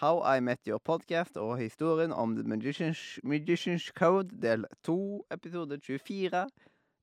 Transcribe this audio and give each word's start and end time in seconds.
How 0.00 0.36
I 0.36 0.40
Met 0.40 0.60
Your 0.68 0.78
Podcast 0.78 1.36
og 1.36 1.58
historien 1.58 2.12
om 2.12 2.36
The 2.36 2.44
Magician's, 2.44 3.18
Magician's 3.24 3.92
Code, 3.92 4.28
del 4.42 4.64
2, 4.84 5.26
episode 5.30 5.80
24 5.80 6.50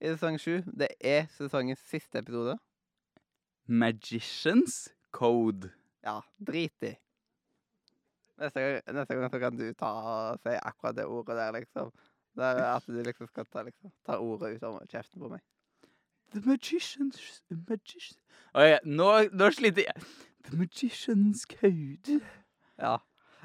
i 0.02 0.12
sesong 0.14 0.40
7. 0.40 0.62
Det 0.80 0.88
er 1.02 1.26
sesongens 1.28 1.80
siste 1.80 2.20
episode. 2.20 2.56
Magicians 3.66 4.94
Code. 5.12 5.72
Ja, 6.08 6.22
drit 6.48 6.88
i. 6.88 6.94
Neste 8.40 8.64
gang, 8.64 8.80
neste 8.96 9.20
gang 9.20 9.32
så 9.32 9.44
kan 9.44 9.60
du 9.60 9.66
ta 9.74 9.92
og 9.92 10.40
si 10.40 10.56
akkurat 10.56 10.96
det 10.96 11.06
ordet 11.06 11.36
der, 11.36 11.52
liksom. 11.52 11.92
Det 12.36 12.46
er 12.46 12.64
at 12.70 12.88
du 12.88 13.04
liksom 13.04 13.28
skal 13.28 13.46
ta, 13.52 13.66
liksom, 13.68 13.92
ta 14.08 14.22
ordet 14.24 14.56
ut 14.56 14.64
av 14.64 14.80
kjeften 14.88 15.20
på 15.20 15.34
meg. 15.36 15.44
The 16.32 16.46
Magicians 16.46 17.44
Magicians 17.50 18.20
Oi, 18.56 18.80
nå, 18.88 19.12
nå 19.36 19.52
sliter 19.52 19.84
jeg. 19.90 20.10
The 20.48 20.64
Magicians 20.64 21.44
Code. 21.60 22.22
Ja. 22.82 22.98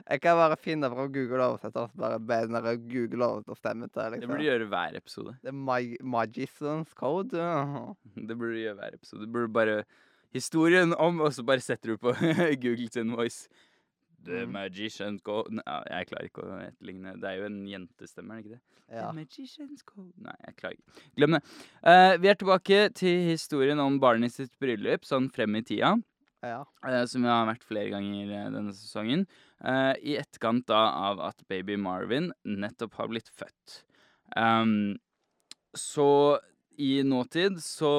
Jeg 0.09 0.23
kan 0.25 0.39
bare 0.39 0.57
finne 0.57 0.89
fra 0.89 1.05
Google 1.13 1.45
oversetter 1.45 1.83
og 1.85 1.97
bare 2.01 2.19
be 2.25 2.39
den 2.49 2.85
Google 2.89 3.27
oversetter 3.27 3.59
stemme 3.59 3.89
til 3.93 4.01
Det 4.01 4.13
liksom. 4.15 4.31
burde 4.31 4.41
du 4.41 4.49
gjøre 4.49 4.69
hver 4.73 4.97
episode. 4.97 5.35
Det 5.43 5.49
er 5.53 5.59
Mag 5.69 5.97
Magician's 6.01 6.95
Code. 6.97 7.37
Det 8.29 8.37
burde 8.39 8.55
du 8.55 8.63
gjøre 8.63 8.79
hver 8.81 8.95
episode. 8.97 9.27
Du 9.27 9.33
burde 9.33 9.53
bare 9.53 9.83
Historien 10.33 10.95
om, 10.95 11.21
og 11.21 11.33
så 11.35 11.43
bare 11.43 11.59
setter 11.61 11.91
du 11.91 11.97
på 11.99 12.13
Google 12.63 12.89
sin 12.93 13.13
voice. 13.17 13.49
The 14.25 14.45
Mm. 14.47 14.53
Magicians 14.53 15.23
Code 15.25 15.49
Nei, 15.57 15.79
Jeg 15.89 16.07
klarer 16.11 16.27
ikke 16.29 16.43
å 16.45 16.57
etterligne. 16.61 17.15
Det 17.17 17.25
er 17.31 17.39
jo 17.41 17.47
en 17.49 17.63
jentestemme, 17.67 18.35
er 18.37 18.43
det 18.43 18.45
ikke 18.45 18.57
det? 18.59 18.61
Ja. 18.93 19.07
The 19.07 19.15
Magicians 19.17 19.83
Code 19.89 20.13
Nei, 20.21 20.35
jeg 20.47 20.57
klarer 20.61 20.77
ikke. 20.77 21.05
Glem 21.17 21.37
det. 21.39 21.41
Uh, 21.81 22.13
vi 22.21 22.29
er 22.29 22.37
tilbake 22.37 22.81
til 23.01 23.23
historien 23.31 23.81
om 23.81 23.97
barnet 24.03 24.35
sitt 24.35 24.53
bryllup, 24.61 25.05
sånn 25.09 25.31
frem 25.33 25.57
i 25.57 25.63
tida. 25.65 25.95
Ja. 26.45 26.65
eh, 26.87 27.05
som 27.11 27.27
har 27.29 27.49
vært 27.49 27.67
flere 27.67 27.93
ganger 27.93 28.33
eh, 28.33 28.49
denne 28.55 28.75
sesongen. 28.77 29.27
eh, 29.65 29.95
I 30.01 30.17
etterkant 30.21 30.67
da 30.71 30.83
av 31.11 31.23
at 31.31 31.45
baby 31.51 31.77
Marvin 31.81 32.31
nettopp 32.45 32.97
har 33.01 33.11
blitt 33.13 33.31
født. 33.35 33.83
Um, 34.37 34.99
så 35.77 36.39
i 36.81 37.03
nåtid 37.05 37.59
så 37.63 37.91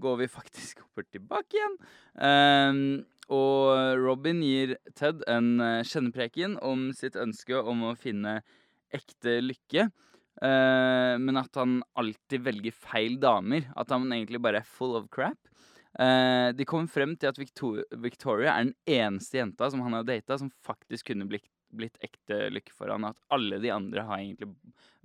går 0.00 0.20
vi 0.22 0.28
faktisk 0.38 0.84
oppover 0.84 1.08
tilbake 1.10 1.58
igjen. 1.58 1.76
Um, 2.16 2.84
og 3.30 3.98
Robin 4.00 4.40
gir 4.42 4.74
Ted 4.98 5.20
en 5.30 5.82
kjennepreken 5.86 6.56
om 6.66 6.88
sitt 6.96 7.18
ønske 7.20 7.60
om 7.60 7.84
å 7.86 7.98
finne 7.98 8.40
ekte 8.90 9.36
lykke. 9.44 9.90
Uh, 10.40 11.20
men 11.20 11.36
at 11.36 11.54
han 11.60 11.78
alltid 12.00 12.46
velger 12.46 12.74
feil 12.74 13.18
damer. 13.22 13.68
At 13.78 13.92
han 13.94 14.08
egentlig 14.08 14.40
bare 14.42 14.64
er 14.64 14.74
full 14.78 14.96
of 14.98 15.10
crap. 15.12 15.49
Eh, 15.98 16.48
de 16.54 16.64
kommer 16.68 16.86
frem 16.90 17.16
til 17.18 17.32
at 17.32 17.38
Victor 17.40 17.80
Victoria 17.98 18.52
er 18.54 18.68
den 18.68 18.76
eneste 18.86 19.40
jenta 19.40 19.70
som 19.72 19.80
han 19.82 19.96
har 19.98 20.04
data 20.06 20.36
som 20.38 20.50
faktisk 20.62 21.08
kunne 21.10 21.26
blitt, 21.26 21.48
blitt 21.74 21.98
ekte 22.06 22.44
lykke 22.54 22.74
for 22.76 22.92
han. 22.94 23.08
At 23.10 23.18
alle 23.34 23.58
de 23.62 23.72
andre 23.74 24.04
har 24.06 24.20
egentlig 24.22 24.52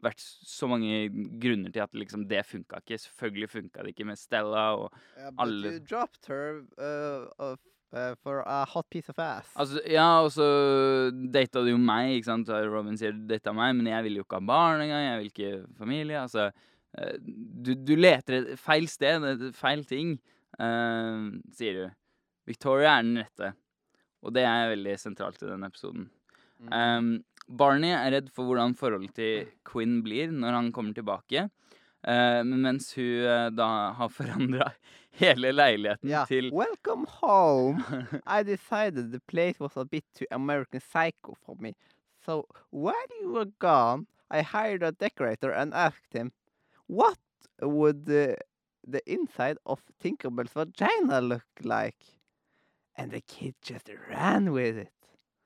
vært 0.06 0.22
så 0.22 0.70
mange 0.70 1.08
grunner 1.42 1.74
til 1.74 1.82
at 1.86 1.96
liksom 1.98 2.28
det 2.30 2.44
funka 2.46 2.84
ikke. 2.84 3.00
Selvfølgelig 3.02 3.50
funka 3.50 3.86
det 3.86 3.96
ikke 3.96 4.06
med 4.12 4.20
Stella 4.22 4.68
og 4.78 4.92
yeah, 5.18 5.32
Alle- 5.42 5.72
you 5.80 5.80
dropped 5.90 6.30
her 6.30 6.62
uh, 6.78 7.26
of, 7.40 7.58
uh, 7.96 8.14
for 8.22 8.44
a 8.46 8.60
hot 8.70 8.86
piece 8.94 9.10
of 9.10 9.18
ass. 9.18 9.50
Altså, 9.58 9.82
ja, 9.90 10.06
og 10.22 10.30
så 10.36 10.46
data 11.34 11.66
du 11.66 11.72
jo 11.74 11.82
meg, 11.82 12.20
ikke 12.20 12.30
sant. 12.30 12.54
Robin 12.70 12.98
sier 13.02 13.16
du 13.16 13.26
data 13.34 13.54
meg, 13.58 13.74
men 13.80 13.90
jeg 13.90 14.06
vil 14.06 14.22
jo 14.22 14.28
ikke 14.28 14.38
ha 14.44 14.50
barn 14.54 14.86
engang. 14.86 15.08
Jeg 15.10 15.20
vil 15.24 15.34
ikke 15.34 15.52
familie. 15.82 16.22
Altså, 16.22 16.52
eh, 17.00 17.18
du, 17.26 17.74
du 17.74 17.96
leter 17.98 18.42
et 18.44 18.62
feil 18.62 18.86
sted, 18.92 19.26
feil 19.58 19.82
ting, 19.90 20.18
sier 20.56 21.80
du. 21.80 21.86
Victoria 22.48 22.98
er 22.98 23.08
den 23.08 23.18
rette. 23.20 23.52
Og 24.26 24.34
det 24.34 24.46
er 24.48 24.72
veldig 24.72 24.96
sentralt 25.02 25.42
i 25.44 25.50
denne 25.50 25.70
episoden. 25.70 26.08
Um, 26.72 27.20
Barney 27.46 27.94
er 27.94 28.14
redd 28.16 28.32
for 28.34 28.48
hvordan 28.48 28.74
forholdet 28.80 29.14
til 29.18 29.50
Quinn 29.68 30.00
blir 30.06 30.32
når 30.34 30.58
han 30.60 30.72
kommer 30.74 30.96
tilbake. 30.98 31.48
Uh, 32.06 32.42
men 32.46 32.62
mens 32.62 32.92
hun 32.98 33.26
uh, 33.26 33.50
da 33.54 33.68
har 33.98 34.12
forandra 34.14 34.70
hele 35.22 35.52
leiligheten 35.54 36.10
yeah. 36.10 36.28
til 36.30 36.52
Welcome 36.54 37.06
home. 37.22 37.82
I 38.38 38.44
decided 38.44 39.12
the 39.12 39.22
place 39.28 39.60
was 39.60 39.78
a 39.78 39.86
bit 39.86 40.06
too 40.16 40.26
American 40.32 40.82
Psycho 40.82 41.36
for 41.46 41.56
me. 41.60 41.74
So 42.26 42.46
while 42.70 43.10
you 43.22 43.34
were 43.34 43.52
gone, 43.60 44.08
I 44.30 44.42
hired 44.42 44.84
a 44.84 44.92
decorator 44.92 45.52
and 45.52 45.74
asked 45.74 46.14
him, 46.14 46.32
what 46.88 47.18
would 47.62 48.06
the, 48.06 48.38
the 48.88 49.02
inside 49.06 49.58
of 49.66 49.82
Tinkerbell's 50.02 50.54
vagina 50.54 51.22
look 51.22 51.48
like? 51.64 52.06
And 52.98 53.12
the 53.12 53.22
kid 53.22 53.56
just 53.62 53.90
ran 54.10 54.54
with 54.54 54.78
it. 54.78 54.92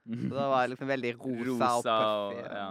Så 0.05 0.35
det 0.35 0.47
var 0.51 0.67
liksom 0.67 0.88
veldig 0.88 1.16
rosa, 1.19 1.66
Rosa 1.75 1.95
og 1.97 2.33
puffy. 2.33 2.55
ja. 2.55 2.69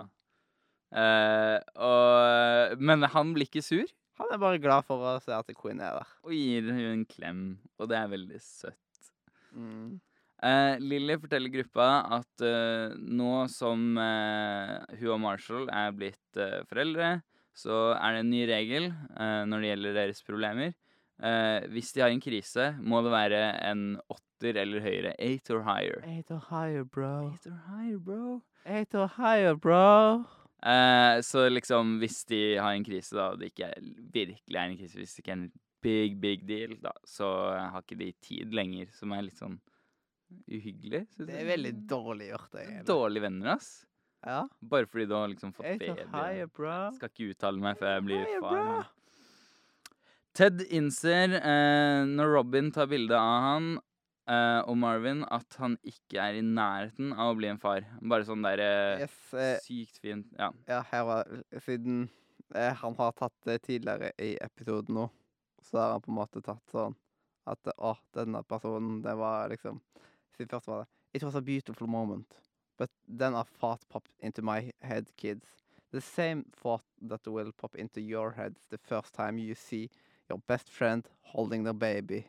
Uh, 0.88 1.58
og, 1.84 2.78
men 2.80 3.04
han 3.12 3.34
blir 3.36 3.44
ikke 3.44 3.60
sur 3.60 3.84
Han 4.16 4.30
er 4.32 4.38
bare 4.40 4.60
glad 4.62 4.86
for 4.88 5.02
å 5.04 5.18
se 5.20 5.34
at 5.36 5.50
Queen 5.52 5.82
er 5.84 5.98
der. 5.98 6.12
og 6.24 6.32
gir 6.32 6.70
henne 6.72 6.94
en 6.94 7.02
klem, 7.06 7.42
og 7.78 7.90
det 7.90 7.98
er 7.98 8.08
veldig 8.10 8.40
søtt. 8.42 9.10
Mm. 9.52 9.98
Uh, 10.42 10.74
Lilly 10.82 11.18
forteller 11.20 11.52
gruppa 11.52 11.86
at 12.16 12.42
uh, 12.42 12.96
nå 12.98 13.44
som 13.52 13.84
hun 14.00 15.12
og 15.12 15.20
Marshall 15.22 15.68
er 15.70 15.94
blitt 15.94 16.40
foreldre, 16.70 17.20
så 17.58 17.78
er 17.96 18.14
det 18.14 18.22
en 18.22 18.30
ny 18.30 18.44
regel 18.46 18.91
eh, 18.92 19.42
når 19.48 19.62
det 19.64 19.72
gjelder 19.72 19.98
deres 19.98 20.22
problemer. 20.26 20.74
Eh, 21.19 21.66
hvis 21.74 21.91
de 21.94 22.04
har 22.04 22.14
en 22.14 22.22
krise, 22.22 22.70
må 22.78 23.02
det 23.02 23.14
være 23.14 23.42
en 23.66 23.84
åtter 24.14 24.60
eller 24.62 24.84
høyere. 24.84 25.14
Eight 25.19 25.50
or 25.50 25.64
higher. 25.66 26.04
Eight 26.06 26.30
or 26.30 26.42
higher, 26.50 26.84
bro. 26.86 27.32
Eight 27.32 27.48
or 27.50 27.62
higher, 27.66 27.98
bro. 27.98 28.41
Eight 28.64 28.94
or 28.94 29.08
higher, 29.16 29.56
bro. 29.58 30.26
Eh, 30.62 31.20
så 31.26 31.48
liksom, 31.48 31.98
hvis 32.02 32.22
de 32.30 32.42
har 32.58 32.74
en 32.74 32.86
krise, 32.86 33.16
da, 33.16 33.32
og 33.32 33.42
det 33.42 33.50
ikke 33.52 33.72
er, 33.72 33.91
virkelig 34.14 34.58
er 34.58 34.62
en 34.68 34.78
krise, 34.78 35.00
hvis 35.00 35.16
det 35.16 35.24
ikke 35.24 35.34
er 35.34 35.41
en 35.41 35.50
big, 35.82 36.16
big 36.22 36.47
deal, 36.47 36.76
da, 36.82 36.94
så 37.06 37.26
har 37.58 37.82
ikke 37.82 37.98
de 37.98 38.12
tid 38.22 38.54
lenger, 38.54 38.91
som 38.94 39.14
er 39.14 39.26
litt 39.26 39.38
sånn 39.38 39.58
uhyggelig. 40.47 41.04
Det 41.18 41.34
er 41.41 41.47
veldig 41.48 41.74
dårlig 41.88 42.32
gjort, 42.32 42.58
egentlig. 42.62 42.86
Dårlige 42.91 43.26
venner, 43.26 43.54
ass. 43.56 43.70
Ja. 44.26 44.44
Bare 44.60 44.88
fordi 44.90 45.06
du 45.06 45.14
har 45.14 45.28
liksom 45.30 45.52
fått 45.54 45.82
bro. 46.54 46.76
Skal 46.96 47.12
ikke 47.12 47.28
uttale 47.32 47.62
meg 47.62 47.78
før 47.78 47.94
jeg 47.96 48.06
blir 48.08 48.32
far. 48.42 48.88
Ted 50.38 50.62
innser 50.70 51.34
eh, 51.38 52.04
når 52.06 52.34
Robin 52.36 52.70
tar 52.74 52.86
bilde 52.90 53.16
av 53.18 53.38
han 53.42 53.70
eh, 54.30 54.60
og 54.68 54.76
Marvin, 54.78 55.24
at 55.34 55.56
han 55.58 55.74
ikke 55.86 56.20
er 56.22 56.38
i 56.38 56.44
nærheten 56.44 57.10
av 57.14 57.32
å 57.32 57.38
bli 57.38 57.48
en 57.50 57.58
far. 57.62 57.86
Bare 57.98 58.26
sånn 58.28 58.44
der 58.46 58.62
eh, 58.62 59.04
Yes, 59.06 59.16
eh, 59.34 59.56
sykt 59.64 59.98
fint 60.04 60.28
Ja. 60.38 60.52
ja, 60.70 60.82
her 60.92 61.06
var 61.08 61.32
Siden 61.64 62.04
eh, 62.54 62.70
han 62.82 62.98
har 63.00 63.16
tatt 63.18 63.34
det 63.48 63.60
tidligere 63.66 64.12
i 64.22 64.36
episoden 64.44 65.00
nå, 65.00 65.08
så 65.64 65.82
har 65.82 65.96
han 65.96 66.04
på 66.06 66.12
en 66.12 66.20
måte 66.20 66.44
tatt 66.44 66.74
sånn 66.74 66.94
at 67.48 67.72
Å, 67.74 67.94
denne 68.14 68.44
personen, 68.46 69.00
det 69.02 69.16
var 69.18 69.48
liksom 69.50 69.80
Siden 70.36 70.52
først 70.52 70.70
var 70.70 70.84
det 70.84 71.18
It 71.18 71.24
was 71.24 71.34
a 71.38 71.42
beautiful 71.42 71.88
moment, 71.90 72.36
but 72.78 72.91
then 73.06 73.34
a 73.34 73.44
thought 73.44 73.83
popped 73.89 74.12
into 74.21 74.43
my 74.43 74.72
head, 74.81 75.11
kids. 75.16 75.47
The 75.91 76.00
same 76.00 76.44
thought 76.62 76.84
that 77.03 77.27
will 77.27 77.53
pop 77.53 77.75
into 77.75 78.01
your 78.01 78.33
head 78.33 78.57
the 78.71 78.78
first 78.78 79.15
time 79.15 79.39
you 79.39 79.54
see 79.54 79.89
your 80.28 80.39
best 80.47 80.69
friend 80.71 81.07
holding 81.22 81.65
their 81.65 81.75
baby. 81.75 82.27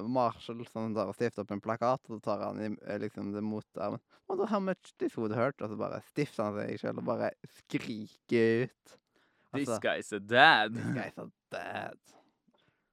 Marshall 0.00 0.64
tar 0.64 1.04
og 1.04 1.14
stifter 1.14 1.44
opp 1.44 1.50
en 1.52 1.60
plakat, 1.60 2.00
og 2.08 2.16
så 2.16 2.20
tar 2.24 2.44
han 2.46 2.78
eh, 2.78 2.98
liksom 3.02 3.32
det 3.34 3.42
mot 3.44 3.80
armen. 3.80 4.00
Wonder 4.28 4.46
how 4.48 4.60
much 4.60 4.94
this 4.98 5.16
would 5.16 5.34
hurt? 5.36 5.60
Og 5.62 5.68
så 5.68 5.76
bare 5.76 6.00
stifter 6.08 6.48
han 6.48 6.56
seg 6.56 6.80
selv 6.80 7.02
og 7.02 7.08
bare 7.10 7.30
skriker 7.60 8.64
ut. 8.64 8.96
This 9.54 9.68
Altså, 9.68 9.78
guy's 9.84 10.12
a 10.16 10.20
dad. 10.20 10.74
This 10.74 10.96
guy's 10.96 11.20
a 11.20 11.28
dad. 11.52 12.17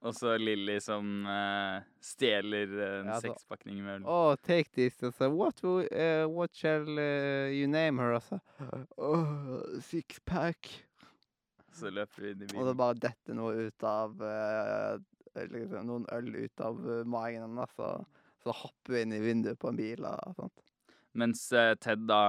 Og 0.06 0.14
så 0.14 0.36
Lilly 0.38 0.78
som 0.84 1.26
uh, 1.26 1.82
stjeler 2.04 2.74
eh, 2.78 2.98
en 3.00 3.08
Ja, 3.10 3.18
sekspakning 3.24 3.80
med 3.82 3.96
øl. 3.96 4.04
Oh, 4.06 4.36
take 4.38 4.70
this. 4.76 5.00
altså. 5.02 5.12
så 5.18 5.30
what, 5.34 5.64
will, 5.64 5.88
uh, 5.90 6.28
what 6.30 6.54
shall 6.54 6.86
uh, 6.86 7.50
you 7.50 7.68
name 7.68 8.02
her? 8.02 8.20
altså? 8.20 8.40
så 8.60 8.84
oh, 8.98 9.82
Sixpack. 9.82 10.70
Så 11.74 11.90
løper 11.90 12.22
vi 12.22 12.36
inn 12.36 12.44
i 12.44 12.46
bilen. 12.46 12.62
Og 12.62 12.70
det 12.70 12.78
bare 12.78 13.00
detter 13.08 13.36
noe 13.36 13.66
ut 13.66 13.88
av 13.90 14.22
liksom, 15.36 15.90
Noen 15.90 16.06
øl 16.14 16.30
ut 16.38 16.62
av 16.64 16.78
magen 17.10 17.48
hennes. 17.48 17.74
Så, 17.76 17.90
så 18.46 18.56
hopper 18.62 18.96
vi 18.96 19.02
inn 19.04 19.18
i 19.18 19.24
vinduet 19.26 19.60
på 19.60 19.74
en 19.74 19.82
bil 19.82 20.06
og 20.06 20.38
sånt. 20.38 20.64
Mens 21.18 21.48
Ted 21.82 22.06
da 22.08 22.22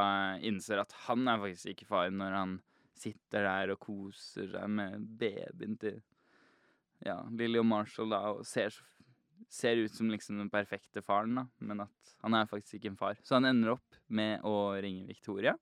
innser 0.42 0.80
at 0.82 0.96
han 1.06 1.28
er 1.28 1.38
faktisk 1.44 1.74
ikke 1.74 1.90
faren 1.92 2.18
når 2.18 2.34
han 2.40 2.58
sitter 2.96 3.44
der 3.44 3.74
og 3.74 3.80
koser 3.84 4.48
seg 4.50 4.70
med 4.72 5.06
babyen 5.20 5.76
til 5.78 6.00
ja, 7.04 7.20
Lily 7.36 7.60
og 7.60 7.68
Marshall 7.68 8.12
da, 8.14 8.22
og 8.32 8.46
ser, 8.48 8.74
ser 9.52 9.82
ut 9.82 9.94
som 9.94 10.10
liksom 10.12 10.40
den 10.40 10.50
perfekte 10.52 11.02
faren, 11.04 11.36
da, 11.42 11.46
men 11.58 11.84
at 11.86 12.16
han 12.24 12.36
er 12.38 12.48
faktisk 12.50 12.78
ikke 12.78 12.94
en 12.94 13.00
far. 13.00 13.18
Så 13.22 13.36
han 13.36 13.48
ender 13.48 13.76
opp 13.76 14.00
med 14.08 14.44
å 14.46 14.74
ringe 14.82 15.06
Victoria. 15.08 15.56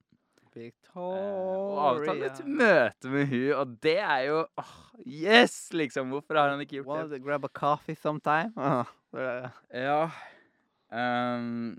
Eh, 0.54 0.70
og 0.94 1.78
avtale 1.82 2.28
et 2.28 2.44
møte 2.46 3.10
med 3.10 3.26
hun, 3.26 3.48
og 3.58 3.72
det 3.82 3.96
er 3.98 4.20
jo 4.28 4.36
oh, 4.46 4.74
Yes! 5.02 5.72
Liksom. 5.74 6.12
Hvorfor 6.14 6.38
har 6.38 6.52
han 6.52 6.62
ikke 6.62 6.78
gjort 6.78 6.92
Want 6.92 7.10
det? 7.10 7.18
grab 7.24 7.48
a 7.48 7.50
coffee 7.50 7.98
sometime? 7.98 8.54
Det 9.14 9.50
Ja. 9.74 10.10
Um, 10.94 11.74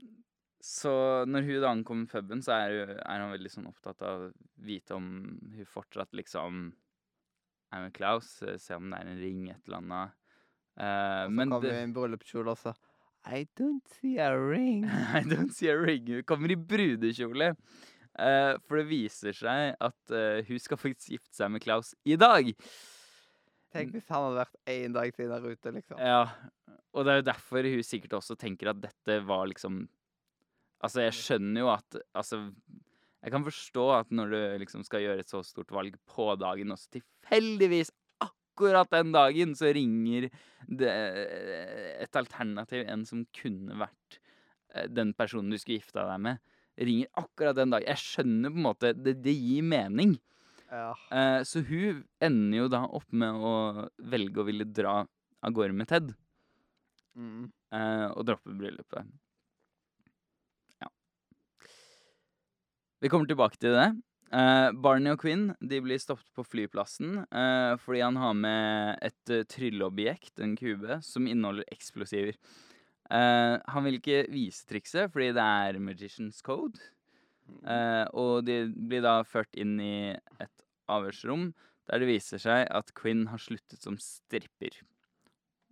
så 0.60 1.24
når 1.30 1.46
hun 1.46 1.62
da 1.62 1.72
ankommer 1.72 2.10
puben, 2.10 2.42
så 2.44 2.56
er, 2.58 2.74
hun, 2.74 2.98
er 2.98 3.22
han 3.22 3.32
veldig 3.32 3.52
sånn 3.54 3.70
opptatt 3.70 4.02
av 4.04 4.26
å 4.26 4.32
vite 4.66 4.98
om 4.98 5.08
hun 5.54 5.68
fortsatt 5.70 6.16
liksom 6.18 6.72
er 7.76 7.86
med 7.88 7.94
Klaus. 7.96 8.30
eh, 8.44 8.58
Se 8.62 8.76
om 8.78 8.90
det 8.92 9.00
er 9.00 9.10
en 9.12 9.20
ring, 9.22 9.42
et 9.52 9.68
eller 9.70 9.82
annet. 9.84 10.16
Uh, 10.76 10.84
Og 10.84 11.32
så 11.32 11.48
kommer 11.48 11.62
det, 11.64 11.74
i 11.76 11.84
en 11.86 11.96
bryllupskjole 11.96 12.52
også. 12.52 12.74
I 13.26 13.46
don't 13.58 13.96
see 14.00 14.20
a 14.22 14.30
ring. 14.38 14.84
I 15.20 15.24
don't 15.26 15.54
see 15.56 15.70
a 15.72 15.78
ring. 15.80 16.06
Hun 16.08 16.24
kommer 16.28 16.52
i 16.52 16.58
brudekjole. 16.60 17.54
Uh, 18.16 18.54
for 18.68 18.80
det 18.80 18.86
viser 18.92 19.36
seg 19.36 19.74
at 19.84 20.14
uh, 20.14 20.44
hun 20.48 20.62
skal 20.62 20.80
faktisk 20.80 21.16
gifte 21.16 21.36
seg 21.36 21.50
med 21.52 21.64
Klaus 21.64 21.94
i 22.08 22.16
dag. 22.20 22.52
Tenk 23.76 23.92
hvis 23.92 24.08
han 24.08 24.24
hadde 24.24 24.40
vært 24.44 24.60
én 24.72 24.94
dag 24.96 25.10
siden 25.16 25.34
der 25.34 25.48
ute, 25.52 25.74
liksom. 25.76 26.00
Ja, 26.00 26.22
og 26.96 27.04
det 27.04 27.12
er 27.12 27.20
jo 27.20 27.26
derfor 27.28 27.68
hun 27.68 27.84
sikkert 27.84 28.14
også 28.22 28.38
tenker 28.40 28.72
at 28.72 28.80
dette 28.86 29.20
var 29.28 29.48
liksom 29.52 29.84
Altså, 30.84 31.02
jeg 31.02 31.16
skjønner 31.18 31.64
jo 31.64 31.70
at 31.74 31.96
Altså, 32.14 32.38
jeg 33.26 33.34
kan 33.34 33.46
forstå 33.46 33.84
at 33.96 34.12
når 34.14 34.34
du 34.34 34.42
liksom 34.62 34.84
skal 34.86 35.02
gjøre 35.02 35.24
et 35.24 35.32
så 35.32 35.42
stort 35.46 35.72
valg 35.74 35.96
på 36.06 36.28
dagen, 36.38 36.74
og 36.74 36.78
så 36.78 37.00
tilfeldigvis 37.00 37.90
akkurat 38.22 38.92
den 38.94 39.16
dagen 39.16 39.56
så 39.58 39.72
ringer 39.74 40.30
det 40.70 40.92
et 42.06 42.20
alternativ, 42.20 42.86
en 42.86 43.06
som 43.10 43.24
kunne 43.36 43.80
vært 43.82 44.20
eh, 44.76 44.86
den 44.94 45.16
personen 45.18 45.50
du 45.50 45.58
skulle 45.58 45.80
gifta 45.82 46.06
deg 46.12 46.22
med, 46.28 46.54
ringer 46.78 47.10
akkurat 47.18 47.58
den 47.58 47.74
dagen. 47.74 47.90
Jeg 47.90 48.04
skjønner 48.04 48.54
på 48.54 48.62
en 48.62 48.68
måte 48.68 48.94
Det, 48.94 49.18
det 49.26 49.34
gir 49.34 49.66
mening. 49.66 50.16
Ja. 50.70 50.94
Eh, 51.10 51.42
så 51.50 51.66
hun 51.66 52.04
ender 52.24 52.62
jo 52.62 52.70
da 52.78 52.86
opp 52.86 53.10
med 53.10 53.42
å 53.42 53.56
velge 54.06 54.44
å 54.44 54.48
ville 54.48 54.70
dra 54.70 55.00
av 55.02 55.56
gårde 55.56 55.78
med 55.78 55.90
Ted. 55.90 56.14
Mm. 57.16 57.48
eh, 57.72 58.08
og 58.12 58.26
droppe 58.28 58.54
bryllupet. 58.60 59.08
Vi 63.06 63.10
kommer 63.14 63.30
tilbake 63.30 63.60
til 63.62 63.76
det. 63.78 63.90
Uh, 64.34 64.72
Barney 64.82 65.14
og 65.14 65.20
Quinn 65.22 65.52
de 65.62 65.78
blir 65.86 66.00
stoppet 66.02 66.26
på 66.34 66.42
flyplassen 66.42 67.20
uh, 67.30 67.78
fordi 67.78 68.00
han 68.02 68.16
har 68.18 68.32
med 68.34 69.04
et 69.06 69.30
uh, 69.30 69.44
trylleobjekt, 69.46 70.42
en 70.42 70.56
kube, 70.58 70.98
som 71.06 71.28
inneholder 71.30 71.70
eksplosiver. 71.76 72.40
Han 73.06 73.86
vil 73.86 74.00
ikke 74.00 74.24
vise 74.34 74.66
trikset 74.66 75.12
fordi 75.14 75.28
det 75.38 75.44
er 75.46 75.78
Magicians 75.78 76.40
Code. 76.42 76.82
Og 78.18 78.40
de 78.48 78.56
blir 78.74 79.04
da 79.06 79.20
ført 79.30 79.54
inn 79.54 79.76
i 79.78 80.16
et 80.42 80.66
avhørsrom 80.90 81.52
der 81.86 82.02
det 82.02 82.10
viser 82.10 82.42
seg 82.42 82.66
at 82.66 82.90
Quinn 82.98 83.28
har 83.30 83.44
sluttet 83.44 83.86
som 83.86 84.00
stripper. 84.02 84.82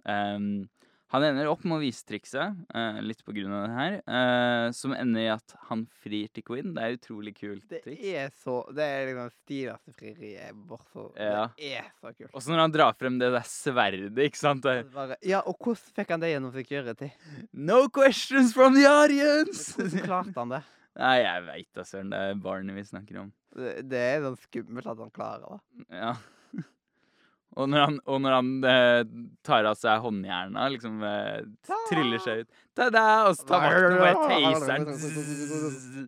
Ehm, 0.06 0.68
han 1.14 1.24
ender 1.28 1.48
opp 1.52 1.62
med 1.70 1.78
å 1.78 1.82
vise 1.84 2.02
trikset, 2.10 2.56
uh, 2.74 2.98
litt 3.06 3.22
på 3.24 3.36
grunn 3.38 3.54
av 3.54 3.68
det 3.68 3.76
her, 3.78 3.96
uh, 4.10 4.72
som 4.74 4.96
ender 4.98 5.22
i 5.22 5.30
at 5.30 5.54
han 5.70 5.86
frir 6.04 6.28
til 6.34 6.44
Quinn. 6.48 6.72
Det 6.74 6.82
er 6.88 6.98
utrolig 6.98 7.36
kult 7.38 7.68
Det 7.70 7.84
triks. 7.86 8.04
er 8.18 8.34
så 8.44 8.56
Det 8.74 8.88
er 8.90 9.06
liksom 9.12 9.30
stiligste 9.38 9.94
frieriet 10.00 10.34
jeg 10.42 10.58
bare 10.74 10.88
så 10.92 11.06
Ja. 11.22 11.46
Det 11.56 11.72
er 11.78 11.90
så 12.02 12.14
kult. 12.18 12.32
Og 12.34 12.42
så 12.42 12.52
når 12.56 12.64
han 12.66 12.76
drar 12.80 12.98
frem 12.98 13.20
det 13.22 13.32
der 13.38 13.46
sverdet, 13.48 14.18
ikke 14.26 14.42
sant? 14.42 14.64
Det, 14.66 14.76
Det 14.88 14.94
bare, 14.98 15.18
ja, 15.22 15.44
og 15.46 15.56
hvordan 15.62 15.94
fikk 16.02 16.10
han 16.18 16.20
det 16.26 16.34
gjennom 16.34 16.52
security? 16.58 17.12
no 17.54 17.88
questions 17.90 18.54
from 18.58 18.74
the 18.74 18.86
audience! 18.90 19.74
Hvordan 19.78 20.04
klarte 20.10 20.36
han 20.42 20.50
det? 20.58 20.64
Nei, 21.04 21.16
jeg 21.24 21.46
veit 21.48 21.70
da 21.74 21.84
søren. 21.90 22.10
Det 22.14 22.18
er 22.20 22.36
barnet 22.38 22.76
vi 22.76 22.84
snakker 22.86 23.22
om. 23.24 23.32
Det, 23.56 23.72
det 23.90 23.98
er 24.02 24.22
sånn 24.26 24.38
skummelt 24.44 24.86
at 24.90 25.00
han 25.02 25.10
klarer 25.14 25.56
det. 25.56 25.86
Ja. 25.94 26.12
Og 27.54 27.70
når 27.70 27.84
han, 27.86 27.98
og 28.10 28.22
når 28.24 28.36
han 28.38 28.48
eh, 28.66 29.02
tar 29.46 29.68
av 29.70 29.78
seg 29.78 30.02
håndjerna, 30.02 30.70
liksom 30.74 31.04
eh, 31.06 31.44
triller 31.90 32.24
seg 32.24 32.44
ut 32.44 32.64
Ta-da! 32.74 33.04
Og 33.28 33.38
så 33.38 33.46
tar 33.52 33.68
vakten 33.68 33.94
og 33.94 34.02
bare 34.02 34.88
taser. 34.88 36.08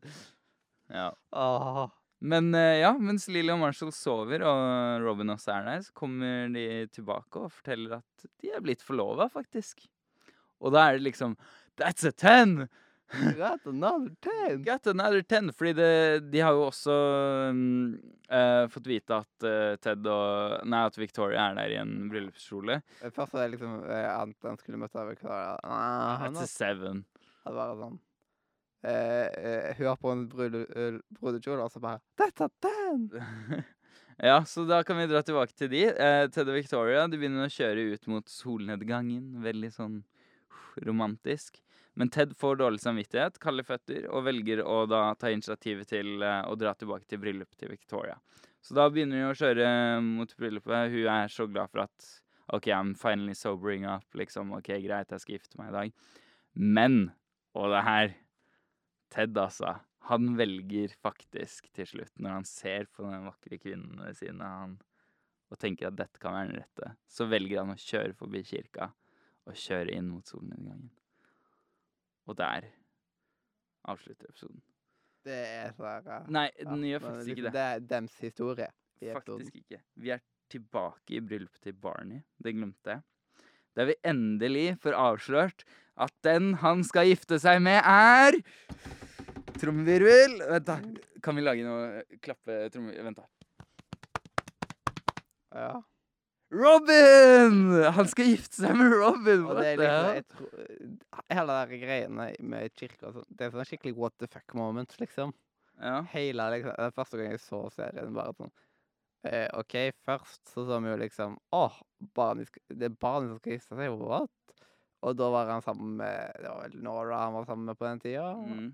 Ja. 0.95 1.11
Åh. 1.37 1.85
Men 2.25 2.49
eh, 2.57 2.79
ja, 2.81 2.93
mens 2.97 3.27
Lily 3.29 3.53
og 3.53 3.59
Marshall 3.61 3.93
sover, 3.93 4.45
og 4.47 5.03
Robin 5.05 5.33
også 5.35 5.53
er 5.53 5.67
der, 5.67 5.83
så 5.85 5.93
kommer 5.97 6.49
de 6.53 6.65
tilbake 6.95 7.43
og 7.43 7.53
forteller 7.53 7.99
at 7.99 8.25
de 8.41 8.53
er 8.55 8.63
blitt 8.65 8.81
forlova, 8.85 9.29
faktisk. 9.29 9.85
Og 10.63 10.73
da 10.73 10.87
er 10.87 10.97
det 10.97 11.11
liksom 11.11 11.37
That's 11.77 12.07
a 12.07 12.13
ten! 12.15 12.65
Got 13.37 13.67
another 13.69 14.09
ten. 14.25 14.63
Got 14.65 14.87
another 14.87 15.21
ten. 15.21 15.51
Fordi 15.53 15.73
det, 15.77 15.89
de 16.33 16.39
har 16.41 16.55
jo 16.57 16.63
også 16.71 16.95
um, 17.51 17.59
uh, 18.31 18.65
fått 18.73 18.87
vite 18.89 19.19
at 19.21 19.45
uh, 19.45 19.75
Ted 19.83 20.07
og 20.09 20.65
Nei, 20.65 20.81
at 20.89 20.97
Victoria 20.97 21.45
er 21.51 21.59
der 21.59 21.75
i 21.75 21.77
en 21.83 21.93
bryllupskjole. 22.11 22.79
Først 23.05 23.35
var 23.35 23.45
det 23.45 23.51
liksom 23.53 23.77
uh, 23.85 24.09
at 24.15 24.49
han 24.49 24.57
skulle 24.57 24.81
møte 24.81 25.05
Victoria. 25.11 25.53
Nei, 25.61 26.17
han 26.23 26.39
That's 26.39 26.49
a 26.49 26.51
seven. 26.65 27.03
hadde 27.45 27.59
bare 27.61 27.77
sånn 27.83 27.99
eh, 28.89 29.27
eh, 29.37 29.69
Hun 29.77 29.87
har 29.91 29.99
på 30.01 30.11
en 30.15 30.25
brude- 30.31 31.01
brudekjole, 31.19 31.61
og 31.67 31.71
så 31.73 31.81
bare 31.83 32.01
That's 32.17 32.41
a 32.41 32.49
ten! 32.65 33.05
ja, 34.17 34.39
så 34.49 34.65
da 34.65 34.81
kan 34.87 34.97
vi 34.97 35.05
dra 35.13 35.21
tilbake 35.25 35.53
til 35.57 35.69
de. 35.71 35.83
Eh, 35.93 36.23
Ted 36.33 36.49
og 36.49 36.57
Victoria 36.57 37.05
de 37.05 37.21
begynner 37.21 37.45
å 37.45 37.53
kjøre 37.53 37.85
ut 37.93 38.09
mot 38.09 38.33
solnedgangen. 38.33 39.35
Veldig 39.45 39.71
sånn 39.77 40.01
romantisk. 40.85 41.61
Men 41.95 42.11
Ted 42.11 42.33
får 42.37 42.59
dårlig 42.59 42.81
samvittighet, 42.83 43.39
kalde 43.39 43.63
føtter, 43.63 44.09
og 44.11 44.25
velger 44.27 44.61
å 44.67 44.81
da 44.89 45.07
ta 45.19 45.31
initiativet 45.31 45.87
til 45.93 46.23
eh, 46.23 46.41
å 46.43 46.57
dra 46.59 46.73
tilbake 46.75 47.07
til 47.07 47.21
bryllupet 47.23 47.61
til 47.61 47.71
Victoria. 47.71 48.17
Så 48.65 48.75
da 48.75 48.89
begynner 48.91 49.21
de 49.21 49.29
å 49.29 49.37
kjøre 49.37 49.67
mot 50.03 50.31
bryllupet. 50.35 50.91
Hun 50.91 51.09
er 51.13 51.31
så 51.31 51.47
glad 51.47 51.71
for 51.71 51.85
at 51.85 52.07
OK, 52.55 52.67
I'm 52.73 52.93
finally 52.97 53.35
sobering 53.37 53.85
up. 53.85 54.05
Liksom, 54.17 54.51
OK, 54.57 54.73
greit, 54.83 55.13
jeg 55.13 55.23
skal 55.23 55.37
gifte 55.37 55.59
meg 55.61 55.71
i 55.71 55.75
dag. 55.75 55.93
Men 56.55 56.97
Og 57.55 57.71
det 57.71 57.83
her 57.87 58.09
Ted, 59.13 59.37
altså. 59.37 59.77
Han 60.09 60.35
velger 60.35 60.91
faktisk 61.01 61.69
til 61.73 61.87
slutt, 61.87 62.11
når 62.19 62.33
han 62.33 62.47
ser 62.49 62.89
på 62.91 63.05
den 63.05 63.23
vakre 63.29 63.57
kvinnen 63.61 64.01
ved 64.03 64.17
siden 64.19 64.41
av 64.43 64.57
han, 64.59 64.75
og 65.49 65.61
tenker 65.61 65.87
at 65.87 65.97
dette 65.97 66.19
kan 66.19 66.35
være 66.35 66.51
den 66.51 66.59
rette, 66.59 66.91
så 67.07 67.29
velger 67.31 67.61
han 67.61 67.73
å 67.73 67.79
kjøre 67.79 68.17
forbi 68.17 68.43
kirka 68.45 68.91
og 69.45 69.57
kjøre 69.61 69.95
inn 69.95 70.11
mot 70.11 70.27
solnedgangen. 70.27 70.91
Og 72.25 72.37
der 72.37 72.69
avslutter 73.85 74.29
episoden. 74.29 74.61
Det 75.25 75.35
er 75.35 75.73
eh, 75.73 76.27
Nei, 76.29 76.49
den 76.59 76.83
gjør 76.85 77.01
faktisk 77.07 77.29
liksom, 77.29 77.31
ikke 77.33 77.45
det. 77.45 77.53
Det 77.53 77.65
er 77.65 77.85
dems 77.89 78.17
historie. 78.21 78.69
Faktisk 79.15 79.55
ikke. 79.61 79.81
Vi 80.01 80.13
er 80.13 80.21
tilbake 80.49 81.17
i 81.17 81.21
bryllupet 81.21 81.61
til 81.65 81.73
Barney. 81.73 82.21
Det 82.41 82.53
glemte 82.55 82.97
jeg. 82.97 83.01
Der 83.75 83.89
vi 83.89 83.95
endelig 84.07 84.67
får 84.81 84.95
avslørt 84.95 85.65
at 85.99 86.13
den 86.23 86.53
han 86.61 86.83
skal 86.87 87.09
gifte 87.09 87.39
seg 87.41 87.61
med, 87.63 87.81
er 87.81 88.39
Trommevirvel. 89.55 90.39
Vent, 90.49 90.67
da. 90.67 90.79
Kan 91.23 91.37
vi 91.37 91.43
lage 91.43 91.63
noe 91.65 92.03
klappe 92.23 92.65
trommevirvel? 92.73 93.05
Vent, 93.07 93.21
da. 93.21 93.25
Ja. 95.55 95.73
Robin! 96.55 97.57
Han 97.97 98.07
skal 98.11 98.29
gifte 98.31 98.61
seg 98.63 98.75
med 98.79 98.93
Robin! 98.95 99.45
Og 99.49 99.57
det 99.59 99.71
er 99.73 99.81
liksom 99.81 100.11
jeg 100.15 100.27
tror, 100.31 101.23
Hele 101.35 101.57
de 101.71 101.79
greiene 101.81 102.27
med 102.53 102.75
kirka 102.77 103.11
sånn, 103.15 103.25
Det 103.29 103.47
er 103.47 103.53
sånn 103.55 103.67
skikkelig 103.67 103.95
what 103.97 104.15
the 104.21 104.29
fuck 104.31 104.55
moment, 104.57 104.95
liksom. 105.01 105.33
Ja. 105.81 105.99
Hele 106.13 106.47
liksom, 106.53 106.77
Den 106.79 106.95
første 106.95 107.19
gang 107.19 107.33
jeg 107.33 107.43
så 107.43 107.61
serien, 107.75 108.13
bare 108.15 108.35
sånn 108.37 108.53
eh, 109.25 109.47
OK, 109.57 109.75
først 110.05 110.41
så 110.53 110.63
så 110.69 110.79
vi 110.83 110.91
jo 110.93 110.97
liksom 111.01 111.37
barnet 112.15 112.59
det 112.69 112.91
er 112.91 112.97
barnet 113.01 113.31
som 113.33 113.39
skal 113.41 113.55
gifte 113.57 113.77
seg, 113.79 113.95
what? 113.99 114.31
Og 115.05 115.15
da 115.17 115.29
var 115.33 115.49
han 115.51 115.63
sammen 115.65 115.95
med 115.99 116.39
Det 116.41 116.49
var 116.49 116.61
vel 116.65 116.81
Nora 116.85 117.23
han 117.25 117.35
var 117.35 117.47
sammen 117.49 117.67
med 117.69 117.77
på 117.77 117.85
den 117.85 117.99
tida. 118.01 118.29
Mm. 118.41 118.69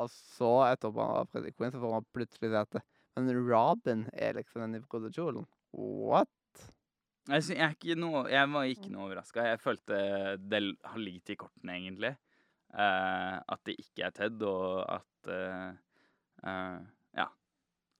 Og 0.00 0.08
så, 0.12 0.52
etterpå 0.70 1.02
han 1.04 1.16
var 1.18 1.26
Freddy 1.32 1.50
Quinn, 1.52 1.72
så 1.74 1.80
får 1.82 1.96
man 1.98 2.06
plutselig 2.16 2.52
se 2.52 2.60
at 2.62 2.70
det- 2.78 2.84
Men 3.16 3.28
Robin 3.48 4.06
er 4.14 4.32
liksom 4.38 4.62
den 4.62 4.76
i 4.78 4.80
brudekjolen. 4.80 5.44
What? 5.72 6.28
Jeg, 7.30 7.44
synes, 7.46 7.58
jeg, 7.58 7.96
noe, 8.00 8.24
jeg 8.32 8.50
var 8.50 8.66
ikke 8.66 8.90
noe 8.90 9.06
overraska. 9.06 9.44
Jeg 9.52 9.60
følte 9.62 9.98
det 10.42 10.62
har 10.82 10.98
ligget 10.98 11.34
i 11.34 11.38
kortene, 11.38 11.76
egentlig. 11.78 12.16
Eh, 12.72 13.36
at 13.54 13.62
det 13.68 13.76
ikke 13.78 14.08
er 14.08 14.16
Ted, 14.16 14.42
og 14.48 14.82
at 14.88 15.30
eh, 15.30 15.68
eh, 16.42 16.80
Ja. 17.20 17.28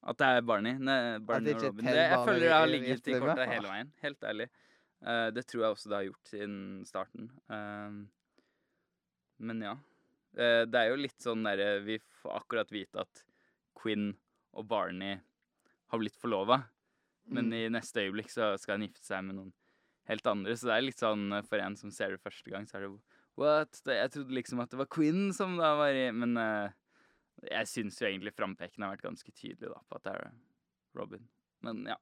At 0.03 0.19
det 0.19 0.27
er 0.27 0.43
Barney. 0.49 0.75
Ne, 0.81 0.97
Barney 1.23 1.55
og 1.55 1.69
Robin. 1.69 1.87
Det, 1.87 1.95
jeg 2.01 2.25
føler 2.27 2.43
det 2.47 2.53
har 2.57 2.67
ligget 2.71 3.13
i 3.13 3.21
kortene 3.21 3.49
hele 3.53 3.71
veien. 3.71 3.93
Helt 4.03 4.29
ærlig. 4.33 4.49
Eh, 5.07 5.29
det 5.35 5.47
tror 5.47 5.65
jeg 5.65 5.77
også 5.77 5.93
det 5.93 5.99
har 5.99 6.09
gjort 6.09 6.33
siden 6.33 6.59
starten. 6.89 7.31
Eh, 7.47 8.01
men 9.47 9.63
ja. 9.63 9.77
Eh, 10.35 10.63
det 10.67 10.81
er 10.81 10.91
jo 10.91 11.01
litt 11.03 11.21
sånn 11.21 11.45
derre 11.45 11.83
Vi 11.85 11.99
får 12.23 12.39
akkurat 12.39 12.71
vite 12.73 13.03
at 13.05 13.25
Quinn 13.77 14.13
og 14.57 14.65
Barney 14.71 15.19
har 15.93 16.01
blitt 16.01 16.17
forlova, 16.17 16.63
men 17.25 17.51
Mm. 17.51 17.55
i 17.55 17.69
neste 17.71 18.03
øyeblikk 18.03 18.31
så 18.31 18.59
skal 18.59 18.79
han 18.79 18.89
gifte 18.89 19.05
seg 19.05 19.25
med 19.25 19.37
noen 19.37 19.53
helt 20.09 20.27
andre. 20.27 20.57
Så 20.57 20.69
det 20.69 20.77
er 20.77 20.87
litt 20.87 21.03
sånn 21.03 21.33
eh, 21.33 21.45
for 21.47 21.63
en 21.63 21.77
som 21.79 21.91
ser 21.95 22.15
det 22.15 22.23
første 22.23 22.51
gang, 22.51 22.67
så 22.67 22.79
er 22.79 22.87
det 22.87 22.95
What? 23.41 23.81
Jeg 23.87 24.11
trodde 24.13 24.37
liksom 24.37 24.61
at 24.61 24.71
det 24.71 24.77
var 24.77 24.91
Quinn 24.93 25.31
som 25.33 25.55
da 25.57 25.71
var 25.79 25.97
i 25.97 26.11
Men 26.13 26.37
uh, 26.37 26.69
jeg 27.49 27.69
syns 27.71 27.97
jo 27.97 28.05
egentlig 28.05 28.35
frampeken 28.37 28.85
har 28.85 28.93
vært 28.93 29.07
ganske 29.07 29.33
tydelig 29.33 29.71
da, 29.73 29.79
på 29.89 29.97
at 29.97 30.05
det 30.05 30.13
er 30.13 30.35
Robin. 30.99 31.25
Men 31.65 31.87
ja. 31.89 31.97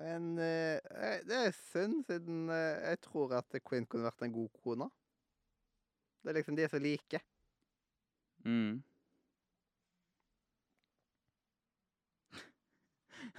Men 0.00 0.30
eh, 0.40 0.80
det 1.28 1.36
er 1.36 1.52
synd, 1.52 2.06
siden 2.08 2.48
uh, 2.48 2.88
jeg 2.88 3.02
tror 3.04 3.34
at 3.36 3.60
Quinn 3.66 3.84
kunne 3.84 4.08
vært 4.08 4.24
en 4.24 4.32
god 4.32 4.48
kone. 4.64 4.88
Det 6.24 6.32
er 6.32 6.38
liksom 6.40 6.56
de 6.56 6.64
er 6.64 6.72
så 6.72 6.80
like. 6.80 7.20
Mm. 8.48 8.80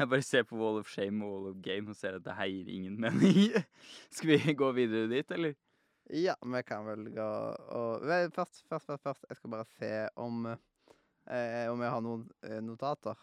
Jeg 0.01 0.10
bare 0.10 0.25
ser 0.25 0.46
på 0.50 0.58
Wall 0.58 0.79
of 0.79 0.88
Shame 0.89 1.25
og 1.25 1.34
Wall 1.34 1.50
of 1.51 1.58
Game 1.62 1.91
og 1.93 1.98
ser 1.98 2.15
at 2.17 2.24
det 2.25 2.34
her 2.34 2.48
gir 2.50 2.70
ingen 2.74 2.96
mening. 3.01 3.36
Skal 4.15 4.31
vi 4.31 4.55
gå 4.58 4.72
videre 4.74 5.10
dit, 5.12 5.34
eller? 5.36 5.53
Ja, 6.10 6.34
vi 6.41 6.62
kan 6.65 6.88
vel 6.88 7.12
gå 7.13 7.27
og 7.77 8.08
først, 8.34 8.63
først, 8.65 8.88
først, 8.88 9.03
først. 9.03 9.25
Jeg 9.29 9.38
skal 9.38 9.53
bare 9.53 9.67
se 9.77 9.91
om 10.17 10.48
eh, 10.50 11.70
Om 11.70 11.84
jeg 11.86 11.93
har 11.93 12.01
noen 12.01 12.24
eh, 12.48 12.58
notater. 12.65 13.22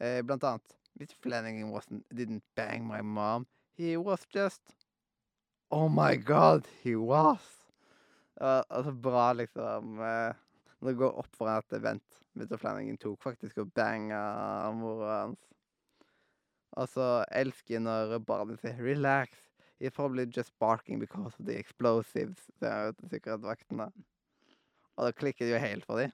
Eh, 0.00 0.22
blant 0.22 0.46
annet 0.46 0.76
Hvis 0.94 1.16
Flanagan 1.18 1.74
didn't 2.14 2.46
bang 2.54 2.86
my 2.86 3.02
mom. 3.02 3.48
He 3.74 3.96
was 3.96 4.22
just 4.30 4.76
Oh 5.70 5.88
my 5.88 6.14
God, 6.14 6.68
he 6.84 6.94
was! 6.94 7.42
Uh, 8.40 8.62
altså, 8.70 8.92
bra, 8.92 9.32
liksom. 9.32 9.98
Uh, 9.98 10.34
når 10.78 10.90
det 10.90 10.98
går 11.00 11.18
opp 11.18 11.34
for 11.34 11.50
en 11.50 11.58
at 11.58 11.82
vent, 11.82 12.20
Mr. 12.38 12.56
Flanagan 12.56 12.96
tok 12.96 13.18
faktisk 13.22 13.58
og 13.58 13.72
banga 13.74 14.70
mora 14.76 15.24
hans. 15.24 15.55
Og 16.76 16.88
så 16.92 17.24
elsker 17.32 17.78
jeg 17.78 17.84
når 17.86 18.18
barnet 18.26 18.60
sier 18.60 18.76
'relax'. 18.76 19.46
He's 19.80 19.92
probably 19.92 20.24
just 20.24 20.52
barking 20.58 20.98
because 20.98 21.34
of 21.38 21.46
the 21.46 21.58
explosives, 21.58 22.50
Det 22.60 22.68
er 22.68 22.86
jo 22.86 22.92
sikkert 22.92 23.10
sikkerhetsvaktene. 23.10 23.90
Og 24.96 25.04
da 25.04 25.10
klikker 25.12 25.44
det 25.44 25.52
jo 25.52 25.58
helt 25.60 25.84
for 25.84 26.00
dem. 26.00 26.12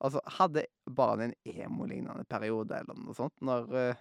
Altså, 0.00 0.20
hadde 0.38 0.64
barnet 0.96 1.34
en 1.44 1.60
emo-lignende 1.60 2.24
periode 2.24 2.72
eller 2.72 2.96
noe 2.96 3.12
sånt 3.14 3.34
når 3.44 3.66
eh, 3.76 3.98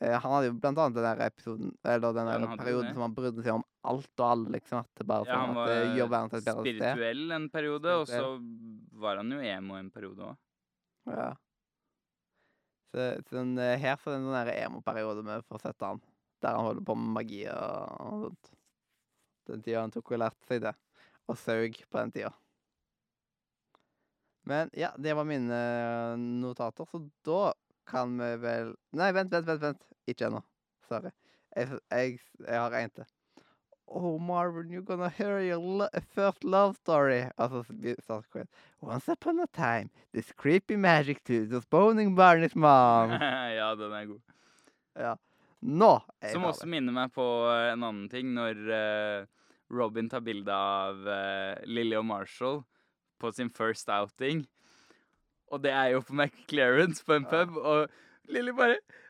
eh, 0.00 0.18
Han 0.20 0.34
hadde 0.34 0.50
jo 0.50 0.56
blant 0.60 0.80
annet 0.82 0.98
den 0.98 1.06
der 1.06 1.22
episoden 1.24 1.70
Eller 1.80 2.12
den 2.12 2.28
der 2.28 2.56
perioden 2.60 2.90
det. 2.90 2.92
som 2.92 3.06
han 3.06 3.14
brydde 3.16 3.44
seg 3.46 3.54
om 3.54 3.64
alt 3.88 4.20
og 4.20 4.26
alle, 4.26 4.52
liksom. 4.58 4.82
At 4.84 5.00
det 5.00 5.06
bare 5.08 5.24
Ja, 5.30 5.38
sånn 5.40 5.56
at 5.56 5.70
det 5.70 5.96
gjør 5.96 6.10
verden 6.12 6.34
til 6.34 6.42
et 6.42 6.50
bedre 6.50 6.66
sted. 6.66 6.74
Han 6.74 6.84
var 6.84 6.92
spirituell 6.98 7.38
en 7.38 7.48
periode, 7.56 7.96
og 8.02 8.06
så 8.12 8.26
var 9.04 9.22
han 9.22 9.32
jo 9.32 9.40
emo 9.54 9.80
en 9.80 9.90
periode 9.94 10.28
òg. 10.28 10.36
Ja. 11.08 11.30
Så, 12.94 13.06
til 13.26 13.40
den, 13.40 13.56
eh, 13.58 13.78
her 13.82 13.96
så 13.98 14.12
er 14.12 14.14
det 14.14 14.20
en 14.20 14.28
sånn 14.28 14.36
der 14.38 14.52
emo-periode 14.54 15.24
vi 15.26 15.38
får 15.48 15.64
sett 15.64 15.82
han. 15.82 15.98
Der 16.44 16.54
han 16.54 16.68
holder 16.68 16.84
på 16.86 16.94
med 16.94 17.16
magi 17.16 17.40
og, 17.50 17.96
og 18.04 18.20
sånt. 18.28 18.50
Den 19.50 19.64
tida 19.64 19.82
han 19.82 19.92
tok 19.92 20.12
og 20.14 20.20
lærte 20.22 20.46
seg 20.46 20.62
det. 20.62 20.72
Og 21.26 21.40
saug 21.40 21.80
på 21.90 21.98
den 21.98 22.14
tida. 22.14 22.30
Men 24.46 24.70
ja, 24.78 24.92
det 25.00 25.16
var 25.18 25.26
mine 25.26 25.58
eh, 25.58 26.22
notater, 26.44 26.86
så 26.86 27.02
da 27.26 27.42
kan 27.88 28.14
vi 28.20 28.30
vel 28.44 28.74
Nei, 28.96 29.10
vent, 29.16 29.32
vent, 29.32 29.48
vent. 29.48 29.62
vent. 29.64 29.90
Ikke 30.06 30.28
ennå. 30.28 30.44
Sorry. 30.86 31.10
Jeg, 31.56 31.80
jeg, 31.90 32.18
jeg 32.46 32.62
har 32.62 32.78
en 32.78 32.94
til. 33.00 33.13
Oh, 33.96 34.18
Marvin, 34.18 34.70
you're 34.70 34.82
gonna 34.82 35.08
hear 35.08 35.38
your 35.38 35.58
lo 35.58 35.88
first 36.10 36.42
love 36.42 36.76
story. 36.76 37.30
Altså, 37.38 37.62
så 38.06 38.22
Queen. 38.32 38.48
Once 38.80 39.08
upon 39.08 39.38
a 39.38 39.46
time, 39.46 39.88
this 40.12 40.32
creepy 40.32 40.76
magic 40.76 41.22
tooth 41.22 41.52
was 41.52 41.64
boning 41.64 42.16
Barney's 42.16 42.56
mom. 42.56 43.10
ja, 43.60 43.74
den 43.74 43.92
er 43.92 44.04
god. 44.04 44.20
Ja. 44.98 45.14
Nå 45.62 46.02
er 46.20 46.32
Som 46.32 46.44
også 46.44 46.66
minner 46.66 46.92
meg 46.92 47.12
på 47.14 47.22
eh, 47.48 47.70
en 47.72 47.84
annen 47.86 48.08
ting, 48.10 48.34
når 48.34 48.58
uh, 48.66 49.26
Robin 49.70 50.10
tar 50.10 50.20
bilde 50.26 50.52
av 50.52 50.98
uh, 51.06 51.62
Lily 51.64 51.94
og 51.96 52.04
Marshall 52.04 52.64
på 53.22 53.30
sin 53.32 53.48
first 53.48 53.88
outing. 53.88 54.42
Og 55.54 55.62
det 55.62 55.70
er 55.70 55.94
jo 55.94 56.02
på 56.02 56.18
McClarence 56.18 57.04
på 57.06 57.14
en 57.14 57.30
pub, 57.30 57.56
og 57.62 57.86
Lily 58.26 58.50
bare 58.58 58.76
«Ah, 58.76 58.82
Our 58.82 59.03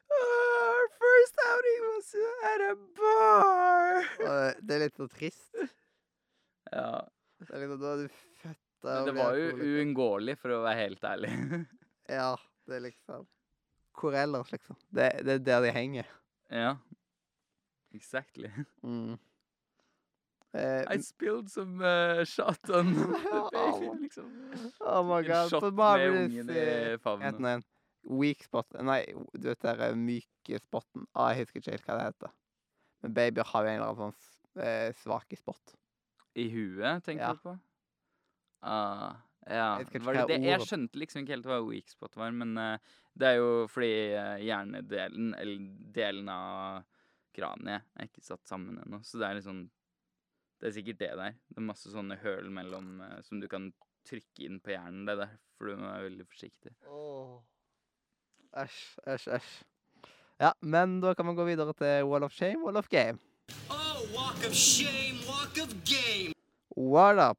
first 1.55 1.75
outing 1.75 1.83
was 1.91 2.15
at 2.51 2.61
a 2.71 2.75
bar! 2.99 4.59
Det 4.63 4.75
er 4.77 4.83
litt 4.85 4.97
så 4.99 5.07
trist. 5.09 5.55
Ja, 6.73 7.03
Det 7.41 7.51
er 7.55 7.65
litt, 7.67 7.81
da 7.81 7.93
er 7.95 8.03
du 8.05 8.09
født 8.43 8.61
men 8.85 9.07
det 9.09 9.15
var 9.17 9.37
jo 9.39 9.53
uunngåelig, 9.65 10.35
for 10.39 10.53
å 10.53 10.63
være 10.65 10.83
helt 10.89 11.05
ærlig. 11.05 11.31
Ja, 12.13 12.35
det 12.69 12.75
er 12.77 12.83
liksom 12.85 13.23
Hvor 13.97 14.13
ellers, 14.13 14.51
liksom? 14.53 14.77
Det, 14.93 15.07
det 15.25 15.33
er 15.39 15.39
der 15.47 15.61
de 15.65 15.71
henger. 15.73 16.05
ja. 16.53 16.75
Exactly. 17.95 18.49
Mm. 18.83 19.15
Eh, 20.53 20.83
I 20.91 20.99
spilled 21.01 21.49
some 21.49 21.79
uh, 21.81 22.25
shot 22.25 22.59
on 22.75 22.93
the 22.95 23.07
baby, 23.53 23.89
liksom. 24.03 24.27
oh 24.81 25.03
my 25.07 25.21
En 25.23 25.29
god. 25.29 25.49
shot 25.51 25.73
med 25.75 26.09
ungen 26.11 26.51
i 26.51 26.99
favnen. 26.99 27.63
Weak 28.05 28.45
spot 28.45 28.75
Nei, 28.85 29.01
du 29.33 29.49
vet 29.49 29.65
den 29.65 30.03
myke 30.05 30.59
spotten. 30.61 31.07
Ah, 31.13 31.33
jeg 31.33 31.47
husker 31.47 31.63
ikke 31.63 31.77
helt 31.77 31.87
hva 31.89 31.99
det 31.99 32.09
heter. 32.11 32.35
Men 33.05 33.15
babyer 33.17 33.49
har 33.49 33.65
jo 33.65 33.71
en 33.71 33.79
eller 33.79 33.93
annen 33.93 34.17
sånn 34.17 34.65
eh, 34.65 34.91
svake 35.01 35.39
spot. 35.41 35.77
I 36.35 36.49
huet, 36.51 37.05
tenker 37.05 37.25
Ja. 37.25 37.33
du 37.33 37.45
på? 37.45 37.55
Ah, 38.65 39.17
ja. 39.47 39.79
Jeg 39.79 40.03
Var 40.03 40.15
det 40.15 40.27
det? 40.29 40.41
Jeg 40.43 40.67
skjønte 40.67 40.99
liksom 40.99 41.23
ikke 41.23 41.37
helt 41.37 41.49
hva 41.49 41.61
weak 41.67 41.89
spot 41.93 42.17
var, 42.17 42.33
men 42.33 42.57
uh, 42.59 42.79
det 43.15 43.29
er 43.29 43.39
jo 43.39 43.67
fordi 43.71 43.93
uh, 44.17 44.37
hjernedelen, 44.41 45.35
eller 45.39 45.67
delen 45.95 46.29
av 46.33 46.85
kraniet, 47.35 47.85
er 47.95 48.09
ikke 48.09 48.25
satt 48.25 48.47
sammen 48.49 48.81
ennå. 48.83 49.03
Så 49.05 49.21
det 49.21 49.31
er 49.31 49.43
sånn 49.45 49.67
Det 50.61 50.71
er 50.71 50.77
sikkert 50.79 51.01
det 51.03 51.11
der. 51.19 51.35
Det 51.51 51.61
er 51.61 51.67
masse 51.67 51.91
sånne 51.93 52.17
høl 52.23 52.49
mellom 52.49 53.01
uh, 53.05 53.19
som 53.27 53.41
du 53.43 53.49
kan 53.53 53.69
trykke 54.09 54.47
inn 54.47 54.61
på 54.65 54.73
hjernen. 54.73 55.05
Det 55.05 55.13
er 55.13 55.27
derfor 55.27 55.69
du 55.69 55.77
må 55.77 55.91
være 55.91 56.09
veldig 56.09 56.27
forsiktig. 56.31 56.73
Æsj, 58.55 58.99
æsj, 59.11 59.29
æsj. 59.35 59.55
Ja, 60.41 60.53
men 60.63 61.01
da 61.03 61.15
kan 61.15 61.27
vi 61.27 61.35
gå 61.35 61.45
videre 61.47 61.73
til 61.75 62.05
Wall 62.07 62.23
of 62.23 62.33
Shame, 62.33 62.63
Wall 62.65 62.77
of 62.79 62.87
Game. 62.89 63.19
Oh, 63.71 63.99
walk 64.15 64.47
of 64.47 64.55
shame, 64.55 65.19
walk 65.27 65.59
of 65.63 65.73
game. 65.87 66.35
What 66.77 67.19
up? 67.31 67.39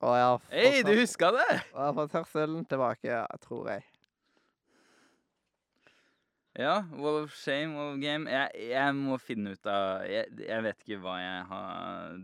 Og 0.00 0.16
jeg 0.16 0.24
har 0.26 0.38
fått, 0.38 0.52
Hei, 0.52 0.82
du 0.82 0.92
huska 0.98 1.30
det! 1.36 1.46
og 1.72 1.78
jeg 1.78 1.86
har 1.86 1.94
fått 2.00 2.16
hørselen 2.18 2.64
tilbake, 2.66 3.06
ja, 3.08 3.22
tror 3.46 3.70
jeg. 3.70 3.84
Ja, 6.56 6.78
Wall 6.96 7.18
of 7.24 7.34
Shame, 7.36 7.74
Wall 7.76 7.90
of 7.94 7.98
Game. 8.00 8.30
Jeg, 8.32 8.68
jeg 8.70 8.94
må 8.96 9.18
finne 9.20 9.52
ut 9.52 9.66
av 9.68 10.06
jeg, 10.08 10.30
jeg 10.40 10.62
vet 10.64 10.78
ikke 10.86 10.98
hva 11.02 11.16
jeg 11.20 11.42
har 11.50 12.14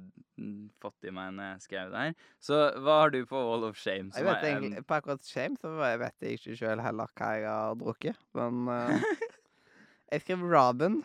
mm, 0.41 0.63
fått 0.81 1.05
i 1.05 1.13
meg 1.13 1.35
når 1.37 1.51
jeg 1.51 1.65
skrev 1.67 1.91
det 1.93 2.05
her. 2.07 2.15
Så 2.41 2.61
hva 2.81 2.95
har 3.03 3.13
du 3.13 3.19
på 3.29 3.43
Wall 3.51 3.67
of 3.69 3.77
Shame? 3.77 4.09
Jeg 4.17 4.25
vet 4.25 4.39
er 4.41 4.49
en- 4.55 4.63
egentlig, 4.63 4.87
På 4.89 4.97
akkurat 4.97 5.29
Shame 5.29 5.61
så 5.61 5.75
vet 5.77 6.17
jeg 6.25 6.39
ikke 6.41 6.57
sjøl 6.63 6.81
heller 6.87 7.13
hva 7.21 7.31
jeg 7.37 7.51
har 7.51 7.77
drukket. 7.83 8.23
Men 8.41 8.63
uh, 8.73 9.05
jeg 10.15 10.25
skrev 10.25 10.47
Robin, 10.49 11.03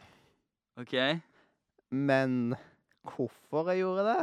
OK. 0.79 0.96
men 1.91 2.55
hvorfor 3.12 3.74
jeg 3.74 3.84
gjorde 3.84 4.07
det? 4.07 4.19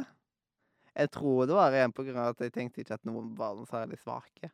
Jeg 0.94 1.10
tror 1.10 1.44
det 1.50 1.56
var 1.60 1.74
igjen 1.76 1.92
på 1.92 2.04
grunn 2.06 2.20
av 2.24 2.32
at 2.32 2.40
jeg 2.46 2.52
tenkte 2.54 2.80
ikke 2.84 2.96
at 2.96 3.04
noen 3.08 3.32
var 3.36 3.56
noe 3.58 3.66
særlig 3.68 3.98
svake. 4.00 4.48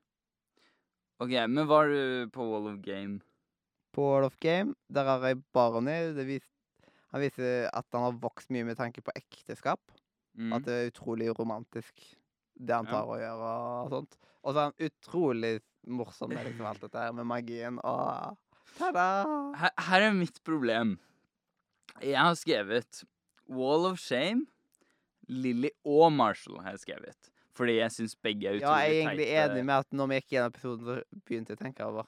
ok, 1.20 1.34
Men 1.46 1.66
var 1.68 1.86
du 1.92 2.26
på 2.34 2.50
Wall 2.50 2.70
of 2.74 2.78
Game? 2.82 3.20
På 3.92 4.04
World 4.06 4.26
of 4.30 4.36
Game, 4.40 4.74
der 4.92 5.04
har 5.08 5.24
jeg 5.26 5.40
Barney. 5.52 6.12
Det 6.14 6.26
vis, 6.28 6.46
han 7.10 7.20
viser 7.24 7.68
at 7.74 7.86
han 7.92 8.04
har 8.06 8.18
vokst 8.22 8.50
mye 8.54 8.64
med 8.68 8.76
tanke 8.78 9.02
på 9.02 9.14
ekteskap. 9.18 9.80
Mm. 10.38 10.52
At 10.54 10.64
det 10.68 10.76
er 10.76 10.90
utrolig 10.92 11.30
romantisk, 11.38 11.94
det 12.54 12.74
han 12.76 12.86
Ja. 12.86 12.90
tar 12.92 13.06
å 13.10 13.18
gjøre 13.18 13.50
og 13.84 13.90
sånt. 13.90 14.16
Og 14.44 14.54
så 14.54 14.58
er 14.58 14.68
han 14.70 14.90
utrolig 14.90 15.60
morsom 15.86 16.30
med 16.30 16.46
liksom 16.46 16.66
alt 16.66 16.80
dette 16.80 16.98
her 17.02 17.12
med 17.12 17.26
magien 17.26 17.78
og 17.82 18.36
Ta-da! 18.78 19.24
Her, 19.58 19.70
her 19.78 20.00
er 20.06 20.12
mitt 20.14 20.38
problem. 20.46 20.98
Jeg 22.00 22.14
har 22.16 22.36
skrevet 22.38 23.02
Wall 23.50 23.86
of 23.90 23.98
Shame, 23.98 24.46
Lily 25.28 25.70
og 25.84 26.12
Marshall 26.14 26.60
har 26.62 26.76
jeg 26.76 26.84
skrevet. 26.86 27.30
Fordi 27.58 27.74
jeg 27.80 27.90
syns 27.90 28.14
begge 28.22 28.46
er 28.46 28.60
utrolig 28.60 28.62
Ja, 28.62 28.76
jeg 28.86 28.94
er 28.94 29.08
egentlig 29.08 29.26
teite. 29.26 29.50
enig 29.50 29.64
med 29.66 29.74
at 29.82 29.90
når 29.98 30.06
vi 30.12 30.20
gikk 30.20 30.30
gjennom 30.36 30.52
episoden, 30.54 30.84
så 30.86 31.20
begynte 31.26 31.50
jeg 31.52 31.58
å 31.58 31.64
tenke 31.64 31.84
over 31.90 32.06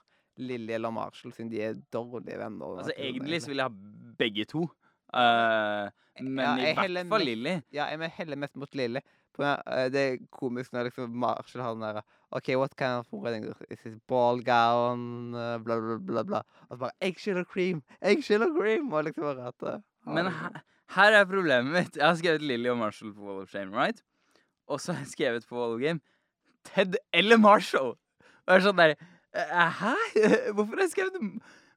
Lilly 0.48 0.76
eller 0.76 0.92
Marshall, 0.94 1.32
siden 1.36 1.50
de 1.52 1.62
er 1.62 1.80
dårlige 1.94 2.38
venner. 2.40 2.78
Altså, 2.78 2.94
egentlig 2.96 3.42
så 3.42 3.52
vil 3.52 3.62
jeg 3.62 3.70
ha 3.70 4.14
begge 4.18 4.46
to. 4.50 4.66
Uh, 5.12 5.88
men 6.20 6.44
Ja, 6.44 6.54
i 6.56 6.74
hvert 6.76 7.08
fall 7.10 7.26
Lilly. 7.26 7.58
Ja, 7.72 7.88
jeg 7.92 8.14
heller 8.18 8.40
mest 8.40 8.56
mot 8.56 8.74
Lilly. 8.74 9.02
På, 9.32 9.44
eh, 9.44 9.86
det 9.88 10.00
er 10.00 10.18
komisk 10.32 10.74
når 10.74 10.90
liksom 10.90 11.14
Marshall 11.16 11.62
har 11.64 11.76
den 11.76 11.84
derre 11.86 12.02
OK, 12.32 12.48
what 12.56 12.74
kind 12.76 13.00
of 13.00 13.12
wedding 13.12 13.44
is 13.70 13.80
this? 13.80 13.96
Ball 14.08 14.42
gown, 14.44 15.34
eh, 15.34 15.58
bla, 15.58 15.78
bla, 15.80 15.96
bla, 15.98 16.22
bla. 16.22 16.42
Og 16.68 16.76
så 16.76 16.80
bare 16.84 17.08
Eggshell 17.08 17.40
og 17.40 17.48
cream! 17.48 17.82
Eggshell 18.00 18.44
og 18.44 18.56
cream! 18.56 18.92
Og 18.92 19.04
liksom 19.04 19.24
bare 19.24 19.48
at 19.52 19.66
eh, 19.68 19.80
Men 20.06 20.30
her, 20.32 20.62
her 20.96 21.18
er 21.20 21.24
problemet 21.24 21.72
mitt. 21.72 21.96
Jeg 21.96 22.06
har 22.06 22.16
skrevet 22.20 22.42
Lily 22.42 22.68
og 22.72 22.78
Marshall 22.78 23.14
på 23.14 23.24
Wall 23.24 23.42
of 23.42 23.52
Shame, 23.52 23.76
right? 23.76 24.02
Og 24.68 24.80
så 24.80 24.92
har 24.92 25.04
jeg 25.04 25.12
skrevet 25.12 25.46
på 25.48 25.56
Wall 25.56 25.76
of 25.76 25.80
Game 25.80 26.00
Ted 26.64 26.96
eller 27.12 27.36
Marshall. 27.36 27.94
Og 28.46 28.52
jeg 28.52 28.60
er 28.60 28.66
sånn 28.66 28.80
der 28.80 28.96
Hæ? 29.32 29.96
Hvorfor 30.54 30.76
har 30.76 30.84
jeg 30.84 30.92
skrevet 30.92 31.28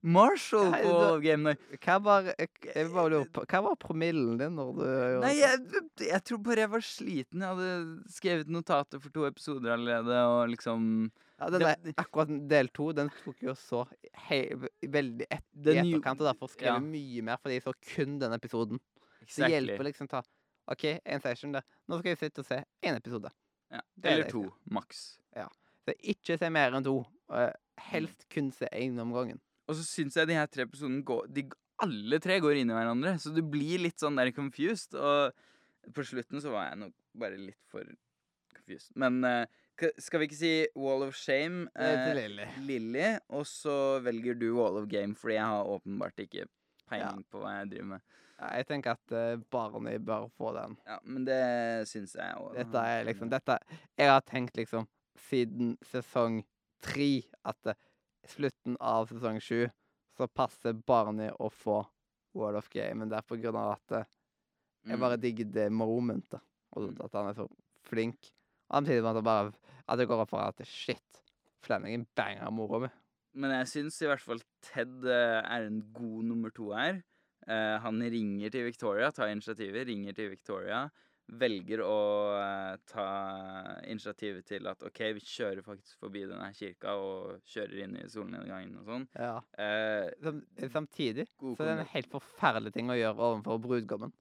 Marshall 0.06 0.68
Nei, 0.74 0.82
på 0.84 0.96
da- 1.00 1.20
Game 1.24 1.44
Night? 1.48 1.62
Hva 1.82 1.96
var, 2.04 2.28
jeg, 2.36 2.50
jeg 2.68 2.90
bare 2.94 3.12
lurer 3.14 3.30
på, 3.34 3.46
hva 3.50 3.62
var 3.70 3.78
promillen 3.82 4.36
din 4.42 4.58
når 4.58 4.74
du 4.76 4.82
gjorde 4.84 5.22
Nei, 5.24 5.36
jeg, 5.40 5.84
jeg 6.10 6.22
tror 6.28 6.42
bare 6.46 6.66
jeg 6.66 6.72
var 6.76 6.86
sliten. 6.86 7.46
Jeg 7.46 7.56
hadde 7.56 8.12
skrevet 8.18 8.52
notater 8.52 9.02
for 9.02 9.16
to 9.16 9.26
episoder 9.30 9.76
allerede, 9.78 10.20
og 10.34 10.52
liksom 10.52 11.08
Ja, 11.40 11.50
den 11.52 11.66
der, 11.66 11.96
akkurat 12.04 12.36
del 12.52 12.72
to, 12.76 12.92
den 12.96 13.10
tok 13.24 13.42
jo 13.48 13.56
så 13.60 13.86
hei, 14.28 14.44
veldig 14.84 15.28
et, 15.30 15.48
i 15.66 15.80
etterkant, 15.80 16.22
og 16.22 16.30
derfor 16.30 16.52
skrev 16.52 16.76
ja. 16.76 16.80
mye 16.84 17.26
mer, 17.26 17.42
fordi 17.42 17.60
jeg 17.60 17.66
så 17.66 17.76
kun 17.96 18.20
den 18.22 18.36
episoden. 18.38 18.84
Så 19.26 19.46
det 19.46 19.56
hjelper 19.56 19.88
liksom 19.90 20.12
ta 20.12 20.22
OK, 20.70 20.86
en 21.06 21.22
session 21.22 21.52
der. 21.54 21.66
Nå 21.86 22.00
skal 22.00 22.16
jeg 22.16 22.24
sitte 22.24 22.42
og 22.42 22.48
se 22.48 22.58
én 22.86 22.96
episode. 22.98 23.30
Ja. 23.74 23.82
Er 24.02 24.16
Eller 24.16 24.32
to, 24.32 24.48
maks. 24.74 25.20
Så 25.86 25.94
ikke 26.02 26.38
se 26.42 26.50
mer 26.50 26.74
enn 26.74 26.86
to. 26.86 27.04
Og 27.32 27.52
helst 27.92 28.26
kun 28.32 28.52
se 28.54 28.70
én 28.72 29.00
om 29.02 29.14
gangen. 29.16 29.42
Og 29.66 29.78
så 29.78 29.86
syns 29.86 30.18
jeg 30.18 30.30
de 30.30 30.38
her 30.38 30.50
tre 30.52 30.66
episodene 30.68 31.04
går 31.06 31.30
de, 31.34 31.48
Alle 31.84 32.22
tre 32.24 32.38
går 32.40 32.62
inn 32.62 32.72
i 32.72 32.76
hverandre, 32.78 33.18
så 33.20 33.34
du 33.36 33.42
blir 33.44 33.82
litt 33.84 34.00
sånn 34.00 34.16
der 34.16 34.32
confused. 34.36 34.96
Og 34.96 35.94
på 35.96 36.06
slutten 36.08 36.42
så 36.42 36.54
var 36.54 36.70
jeg 36.70 36.82
nok 36.86 36.94
bare 37.20 37.40
litt 37.42 37.62
for 37.72 37.88
confused. 38.56 38.94
Men 38.96 39.20
uh, 39.26 39.44
skal 39.76 40.22
vi 40.22 40.30
ikke 40.30 40.40
si 40.40 40.54
Wall 40.80 41.04
of 41.04 41.18
Shame? 41.20 41.66
Til 41.76 42.38
Lilly. 42.64 43.10
Og 43.36 43.44
så 43.50 44.00
velger 44.06 44.40
du 44.40 44.54
Wall 44.56 44.80
of 44.80 44.88
Game, 44.92 45.18
fordi 45.20 45.36
jeg 45.36 45.50
har 45.52 45.74
åpenbart 45.76 46.24
ikke 46.24 46.48
peiling 46.88 47.26
på 47.28 47.42
hva 47.42 47.58
jeg 47.60 47.74
driver 47.74 47.92
med. 47.96 48.08
Ja, 48.36 48.50
jeg 48.60 48.68
tenker 48.68 48.98
at 48.98 49.14
uh, 49.16 49.44
Barney 49.52 50.00
bør 50.04 50.28
få 50.36 50.52
den. 50.56 50.76
Ja, 50.88 50.98
Men 51.04 51.28
det 51.28 51.44
syns 51.92 52.16
jeg 52.16 52.40
òg. 52.40 52.56
Dette 52.58 52.82
er 52.96 53.06
liksom 53.08 53.32
dette, 53.32 53.60
Jeg 53.98 54.12
har 54.12 54.26
tenkt 54.28 54.60
liksom 54.60 54.88
siden 55.28 55.76
sesong 55.88 56.42
tre 56.84 57.24
at 57.46 57.72
eh, 57.72 57.78
slutten 58.28 58.78
av 58.82 59.08
sesong 59.12 59.40
sju 59.44 59.66
så 60.18 60.28
passer 60.32 60.74
Barney 60.74 61.30
å 61.40 61.50
få 61.52 61.82
World 62.36 62.58
of 62.60 62.70
Game, 62.74 63.00
men 63.02 63.10
det 63.12 63.18
er 63.20 63.28
på 63.28 63.38
grunn 63.40 63.56
av 63.60 63.76
at 63.78 63.92
eh, 64.00 64.10
jeg 64.86 65.00
bare 65.02 65.18
digger 65.18 65.48
det 65.50 65.70
momentet, 65.74 66.42
og 66.76 66.90
Mm. 66.92 66.98
at 67.06 67.14
han 67.14 67.28
er 67.30 67.34
så 67.38 67.48
flink. 67.88 68.32
Samtidig 68.70 69.02
med 69.02 69.12
at 69.12 69.16
det 69.16 69.24
bare 69.24 69.54
At 69.88 70.00
det 70.00 70.08
går 70.10 70.22
opp 70.24 70.30
for 70.32 70.42
at 70.42 70.58
shit, 70.66 71.20
Flanagan 71.62 72.08
banger 72.16 72.50
mora 72.52 72.80
mi. 72.80 72.88
Men 73.36 73.52
jeg 73.52 73.68
syns 73.68 74.02
i 74.02 74.08
hvert 74.10 74.22
fall 74.22 74.40
Ted 74.62 75.06
eh, 75.06 75.42
er 75.46 75.68
en 75.68 75.82
god 75.94 76.24
nummer 76.26 76.50
to 76.50 76.72
her. 76.74 77.04
Eh, 77.48 77.78
han 77.80 78.00
ringer 78.02 78.50
til 78.50 78.66
Victoria, 78.66 79.12
tar 79.12 79.28
initiativet, 79.30 79.86
ringer 79.88 80.14
til 80.18 80.32
Victoria. 80.32 80.90
Velger 81.26 81.82
å 81.82 81.98
eh, 82.38 82.76
ta 82.86 83.06
initiativet 83.90 84.46
til 84.46 84.68
at 84.70 84.84
OK, 84.86 85.00
vi 85.18 85.24
kjører 85.26 85.66
faktisk 85.66 86.04
forbi 86.04 86.22
denne 86.30 86.52
kirka 86.54 86.94
og 87.02 87.40
kjører 87.50 87.82
inn 87.86 87.96
i 87.98 88.06
solnedgangen 88.12 88.76
og 88.82 88.92
sånn. 88.92 89.08
Ja. 89.18 89.40
Eh, 89.58 90.70
samtidig 90.70 91.26
God 91.42 91.58
så 91.58 91.66
er 91.66 91.72
det 91.72 91.88
en 91.88 91.94
helt 91.96 92.12
forferdelig 92.14 92.76
ting 92.78 92.94
å 92.94 93.00
gjøre 93.00 93.32
overfor 93.32 93.64
brudgommen. 93.66 94.14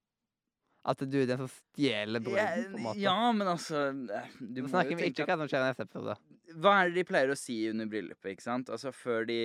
At 0.84 1.00
du 1.00 1.14
er 1.22 1.28
den 1.30 1.38
som 1.40 1.48
stjeler 1.48 2.20
bruden, 2.20 2.64
på 2.70 2.76
en 2.76 2.82
måte. 2.84 3.00
ja, 3.00 3.16
men 3.32 3.48
altså 3.48 3.86
eh, 3.88 4.26
Du 4.38 4.58
Nå 4.60 4.66
må 4.66 4.72
snakker 4.74 4.92
jo 4.92 4.98
vi 5.00 5.06
ikke 5.14 5.24
hva 5.30 5.36
som 5.40 5.48
skjer 5.48 5.62
i 5.62 5.68
neste 5.70 5.86
episode. 5.86 6.16
Hva 6.60 6.74
er 6.82 6.90
det 6.90 6.98
de 6.98 7.04
pleier 7.08 7.30
å 7.32 7.36
si 7.40 7.56
under 7.70 7.88
bryllupet, 7.88 8.34
ikke 8.34 8.44
sant? 8.44 8.68
Altså 8.70 8.92
før 8.92 9.24
de, 9.26 9.38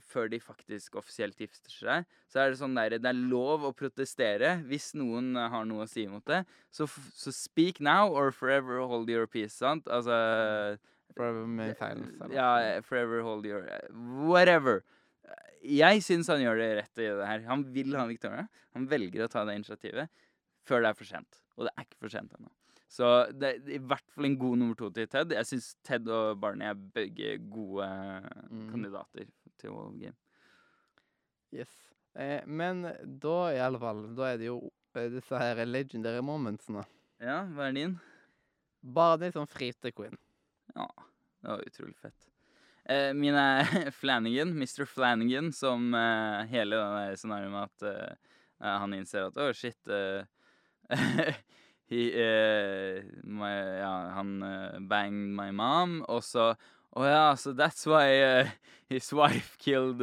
før 0.00 0.30
de 0.32 0.38
faktisk 0.40 0.96
offisielt 0.96 1.36
gifter 1.38 1.74
seg, 1.74 2.08
så 2.32 2.40
er 2.40 2.50
det 2.54 2.58
sånn 2.62 2.74
der 2.78 2.96
Det 2.96 3.10
er 3.12 3.20
lov 3.20 3.66
å 3.68 3.74
protestere 3.76 4.54
hvis 4.70 4.94
noen 4.96 5.36
eh, 5.36 5.50
har 5.52 5.68
noe 5.68 5.84
å 5.84 5.90
si 5.92 6.06
mot 6.08 6.24
det. 6.32 6.40
Så, 6.72 6.88
så 6.88 7.34
speak 7.36 7.78
now 7.84 8.08
or 8.08 8.32
forever 8.32 8.80
hold 8.88 9.12
your 9.12 9.28
peace, 9.28 9.52
sant? 9.60 9.84
Altså 9.92 10.16
Forever 11.12 11.44
med 11.44 11.76
silence. 11.76 12.16
eller? 12.16 12.32
Ja, 12.32 12.80
forever 12.80 13.20
hold 13.28 13.44
your 13.44 13.68
Whatever. 14.24 14.80
Jeg 15.62 16.00
syns 16.02 16.26
han 16.32 16.40
gjør 16.42 16.56
det 16.58 16.68
rett 16.80 16.98
å 16.98 17.04
gjøre 17.04 17.20
det 17.20 17.26
her. 17.28 17.42
Han 17.52 17.60
vil 17.76 17.92
ha 17.94 18.08
Victoria. 18.08 18.48
Han 18.74 18.88
velger 18.90 19.28
å 19.28 19.28
ta 19.30 19.44
det 19.46 19.60
initiativet 19.60 20.08
før 20.66 20.84
det 20.84 20.90
er 20.92 20.98
for 20.98 21.08
sent. 21.08 21.40
Og 21.56 21.66
det 21.66 21.72
er 21.74 21.86
ikke 21.86 22.02
for 22.04 22.12
sent 22.12 22.34
ennå. 22.38 22.50
Så 22.92 23.08
det 23.32 23.48
er 23.48 23.70
i 23.72 23.80
hvert 23.80 24.04
fall 24.12 24.28
en 24.28 24.36
god 24.40 24.58
nummer 24.60 24.76
to 24.76 24.90
til 24.92 25.08
Ted. 25.08 25.32
Jeg 25.32 25.48
syns 25.48 25.70
Ted 25.86 26.08
og 26.12 26.40
Barney 26.40 26.66
er 26.68 26.76
begge 26.76 27.38
gode 27.52 27.86
mm. 28.50 28.66
kandidater 28.68 29.30
til 29.60 29.72
Wall 29.72 29.94
Game. 29.96 30.18
Yes. 31.56 31.72
Eh, 32.14 32.42
men 32.44 32.84
da, 33.22 33.36
i 33.54 33.62
alle 33.64 33.80
fall, 33.80 34.04
da 34.16 34.28
er 34.28 34.40
det 34.40 34.50
jo 34.50 34.58
eh, 34.96 35.08
disse 35.12 35.40
her 35.40 35.62
legendary 35.64 36.20
momentsene. 36.24 36.84
Ja, 37.22 37.42
hva 37.54 37.70
er 37.70 37.78
din? 37.78 37.96
Barney 38.82 39.32
som 39.32 39.48
frir 39.48 39.76
til 39.80 39.94
Queen. 39.96 40.18
Ja, 40.74 40.88
det 41.40 41.48
var 41.48 41.64
utrolig 41.64 41.96
fett. 42.02 42.28
Eh, 42.84 43.12
min 43.16 43.36
er 43.38 43.64
Flanagan, 44.02 44.52
Mr. 44.58 44.84
Flanagan, 44.90 45.52
som 45.54 45.94
eh, 45.94 46.44
hele 46.52 46.76
det 46.76 47.20
scenarioet 47.22 47.54
med 47.54 47.70
at 47.70 47.88
eh, 47.88 48.30
han 48.68 48.96
innser 48.96 49.30
at 49.30 49.38
å, 49.40 49.52
shit 49.56 49.88
eh, 49.88 50.26
he, 51.90 52.02
uh, 52.12 53.02
my, 53.24 53.52
Ja, 53.80 53.92
han 54.18 54.36
uh, 54.42 54.78
banged 54.80 55.34
my 55.38 55.50
mom, 55.54 56.00
og 56.08 56.24
så 56.26 56.52
Å 56.92 57.04
ja, 57.08 57.20
so 57.40 57.54
that's 57.56 57.86
why 57.88 58.18
uh, 58.20 58.48
his 58.92 59.06
wife 59.16 59.56
killed, 59.56 60.02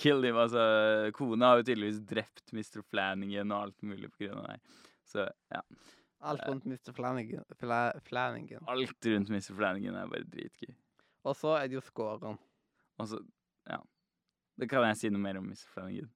killed 0.00 0.24
him. 0.24 0.38
Altså, 0.40 0.62
kona 1.12 1.50
har 1.50 1.60
jo 1.60 1.66
tydeligvis 1.68 1.98
drept 2.08 2.54
Mr. 2.56 2.80
Flanagan 2.80 3.52
og 3.52 3.66
alt 3.66 3.84
mulig 3.84 4.08
på 4.08 4.22
grunn 4.22 4.40
av 4.40 4.54
det. 4.54 4.56
Så 5.04 5.26
ja. 5.52 5.60
Alt 6.24 6.46
rundt 6.48 6.64
Mr. 6.64 6.94
Flanagan. 6.96 7.44
Fla, 7.60 7.92
Flanagan. 8.08 8.64
Alt 8.72 9.06
rundt 9.06 9.28
Mr. 9.28 9.52
Flanagan 9.52 10.00
er 10.00 10.08
bare 10.08 10.24
dritgøy. 10.32 10.72
Og 11.28 11.36
så 11.36 11.52
er 11.58 11.68
det 11.68 11.76
jo 11.76 11.84
scoren. 11.84 12.40
Og 12.96 13.08
så, 13.10 13.20
ja. 13.68 13.82
Det 14.56 14.68
kan 14.70 14.86
jeg 14.88 15.00
si 15.02 15.12
noe 15.12 15.20
mer 15.20 15.42
om 15.42 15.50
Mr. 15.50 15.68
Flanagan. 15.74 16.08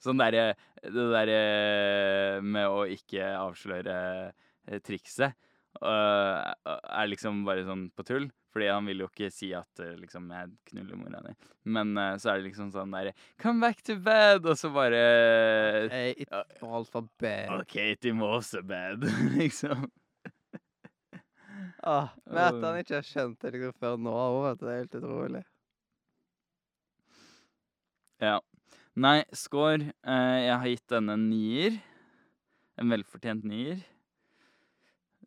Sånn 0.00 0.20
derre 0.20 0.54
Det 0.80 1.06
derre 1.12 2.40
med 2.40 2.66
å 2.72 2.84
ikke 2.88 3.34
avsløre 3.36 3.94
eh, 4.30 4.80
trikset 4.80 5.36
øh, 5.84 6.52
er 6.64 7.10
liksom 7.10 7.44
bare 7.44 7.66
sånn 7.66 7.90
på 7.92 8.06
tull. 8.08 8.30
Fordi 8.50 8.66
han 8.66 8.88
vil 8.88 9.04
jo 9.04 9.06
ikke 9.06 9.28
si 9.30 9.52
at 9.54 9.82
eh, 9.82 9.94
liksom 10.00 10.26
jeg 10.34 10.50
knuller 10.72 10.98
mora 10.98 11.20
di. 11.22 11.34
Men 11.70 11.92
uh, 11.94 12.16
så 12.18 12.32
er 12.32 12.40
det 12.40 12.48
liksom 12.48 12.72
sånn 12.74 12.90
derre 12.96 13.12
Come 13.38 13.62
back 13.62 13.84
to 13.86 13.94
bed! 14.02 14.48
Og 14.48 14.58
så 14.58 14.72
bare 14.74 15.02
hey, 15.92 16.16
It 16.24 16.34
all 16.66 16.88
for 16.88 17.06
bed. 17.22 17.52
OK, 17.60 17.78
Tim 18.02 18.24
also 18.26 18.64
bad, 18.66 19.06
liksom. 19.38 19.86
Ah, 21.82 22.10
men 22.26 22.42
at 22.42 22.58
han 22.60 22.78
ikke 22.82 22.98
har 22.98 23.06
skjønt 23.06 23.38
det 23.40 23.54
liksom 23.54 23.76
før 23.80 23.94
nå, 24.02 24.12
også, 24.12 24.42
vet 24.44 24.58
du, 24.58 24.64
det 24.66 24.72
er 24.72 24.80
helt 24.80 24.96
utrolig. 24.98 25.42
Ja. 28.20 28.34
Nei, 28.98 29.22
score. 29.32 29.92
eh, 30.02 30.38
jeg 30.46 30.56
har 30.58 30.68
gitt 30.72 30.88
denne 30.88 31.14
en 31.14 31.28
nier. 31.30 31.78
En 32.80 32.90
velfortjent 32.90 33.44
nier. 33.44 33.84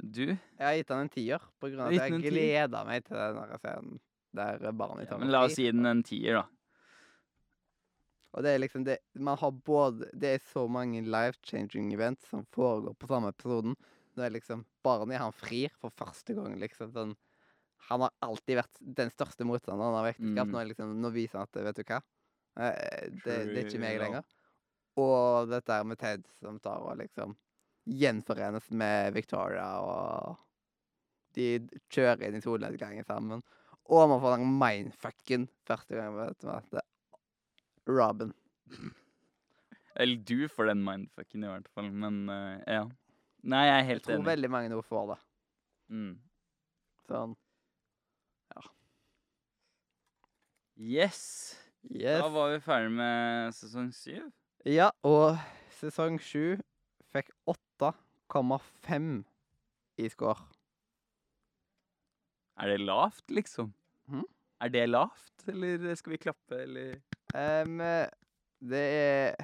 Du? 0.01 0.25
Jeg 0.25 0.65
har 0.65 0.75
gitt 0.75 0.89
den 0.89 1.05
en 1.05 1.13
tier, 1.13 1.45
på 1.61 1.69
grunn 1.69 1.85
av 1.85 1.93
at 1.93 2.09
jeg 2.09 2.25
gleda 2.25 2.83
meg 2.87 3.05
til 3.05 3.15
den 3.15 3.57
scenen 3.61 4.01
der 4.33 4.71
barnet 4.73 5.05
Ja, 5.05 5.13
tar 5.13 5.19
men 5.21 5.29
meg 5.29 5.35
la 5.35 5.43
oss 5.45 5.59
gi 5.61 5.69
den 5.69 5.85
en 5.85 6.03
tier, 6.05 6.41
da. 6.41 6.45
Og 8.33 8.41
det 8.41 8.55
er 8.55 8.63
liksom 8.63 8.85
det 8.87 8.95
Man 9.13 9.37
har 9.37 9.51
både 9.53 10.07
Det 10.17 10.31
er 10.33 10.39
så 10.49 10.63
mange 10.67 11.03
life-changing 11.05 11.91
events 11.93 12.25
som 12.31 12.47
foregår 12.55 12.95
på 12.97 13.09
samme 13.11 13.29
episoden. 13.29 13.75
Det 14.17 14.25
er 14.25 14.33
liksom 14.33 14.65
Barnet 14.83 15.21
han 15.21 15.35
frir 15.37 15.69
for 15.77 15.93
første 15.93 16.33
gang, 16.33 16.57
liksom. 16.61 16.91
Sånn, 16.93 17.13
han 17.89 18.01
har 18.05 18.11
alltid 18.25 18.57
vært 18.59 18.81
den 18.99 19.13
største 19.13 19.45
motstanderen 19.47 19.99
av 19.99 20.09
ekteskap. 20.09 20.49
Mm. 20.49 20.55
Nå, 20.57 20.65
liksom, 20.71 20.97
nå 21.03 21.13
viser 21.13 21.39
han 21.39 21.47
at 21.47 21.61
vet 21.69 21.79
du 21.79 21.85
hva, 21.85 22.01
det, 22.55 23.23
det 23.25 23.35
er 23.35 23.65
ikke 23.65 23.81
meg 23.81 23.99
lenger. 24.01 24.25
Og 25.01 25.49
dette 25.49 25.79
med 25.89 25.99
Ted 26.01 26.25
som 26.37 26.59
tar 26.61 26.83
og 26.85 26.99
liksom 26.99 27.33
gjenforenes 27.89 28.69
med 28.71 29.15
Victoria, 29.15 29.67
og 29.83 30.37
de 31.35 31.47
kjører 31.91 32.27
inn 32.29 32.37
i 32.37 32.43
solnedgangen 32.43 33.07
sammen. 33.07 33.41
Og 33.91 34.05
man 34.07 34.21
får 34.23 34.37
den 34.37 34.53
mindfucken 34.61 35.47
første 35.67 35.97
gang 35.97 36.13
vet 36.15 36.37
du, 36.39 36.49
at 36.53 36.77
er 36.79 36.85
Robin. 37.89 38.31
Eller 39.99 40.21
du 40.23 40.47
får 40.49 40.71
den 40.71 40.85
mindfucken, 40.85 41.43
i 41.43 41.51
hvert 41.51 41.67
fall. 41.73 41.89
Men 41.91 42.23
uh, 42.29 42.61
ja. 42.69 42.85
Nei, 43.43 43.65
jeg 43.67 43.79
er 43.81 43.89
Jeg 43.97 44.03
tror 44.05 44.15
enig. 44.15 44.29
veldig 44.29 44.51
mange 44.53 44.71
nå 44.71 44.79
får 44.87 45.09
det. 45.11 45.19
Mm. 45.93 46.13
Sånn. 47.09 47.35
Yes. 50.73 51.53
Yes. 51.91 52.21
Da 52.23 52.29
var 52.31 52.53
vi 52.53 52.59
ferdig 52.63 52.91
med 52.95 53.53
sesong 53.57 53.89
syv. 53.95 54.29
Ja, 54.65 54.89
og 55.03 55.37
sesong 55.75 56.19
sju 56.23 56.55
fikk 57.11 57.31
8,5 57.49 59.09
i 59.99 60.09
score. 60.09 60.47
Er 62.57 62.71
det 62.71 62.79
lavt, 62.85 63.25
liksom? 63.33 63.73
Mhm. 64.07 64.23
Er 64.63 64.71
det 64.71 64.89
lavt, 64.89 65.47
eller 65.47 65.95
skal 65.99 66.13
vi 66.15 66.17
klappe, 66.23 66.61
eller 66.63 66.95
um, 67.35 67.81
det 68.63 68.83
er 68.95 69.35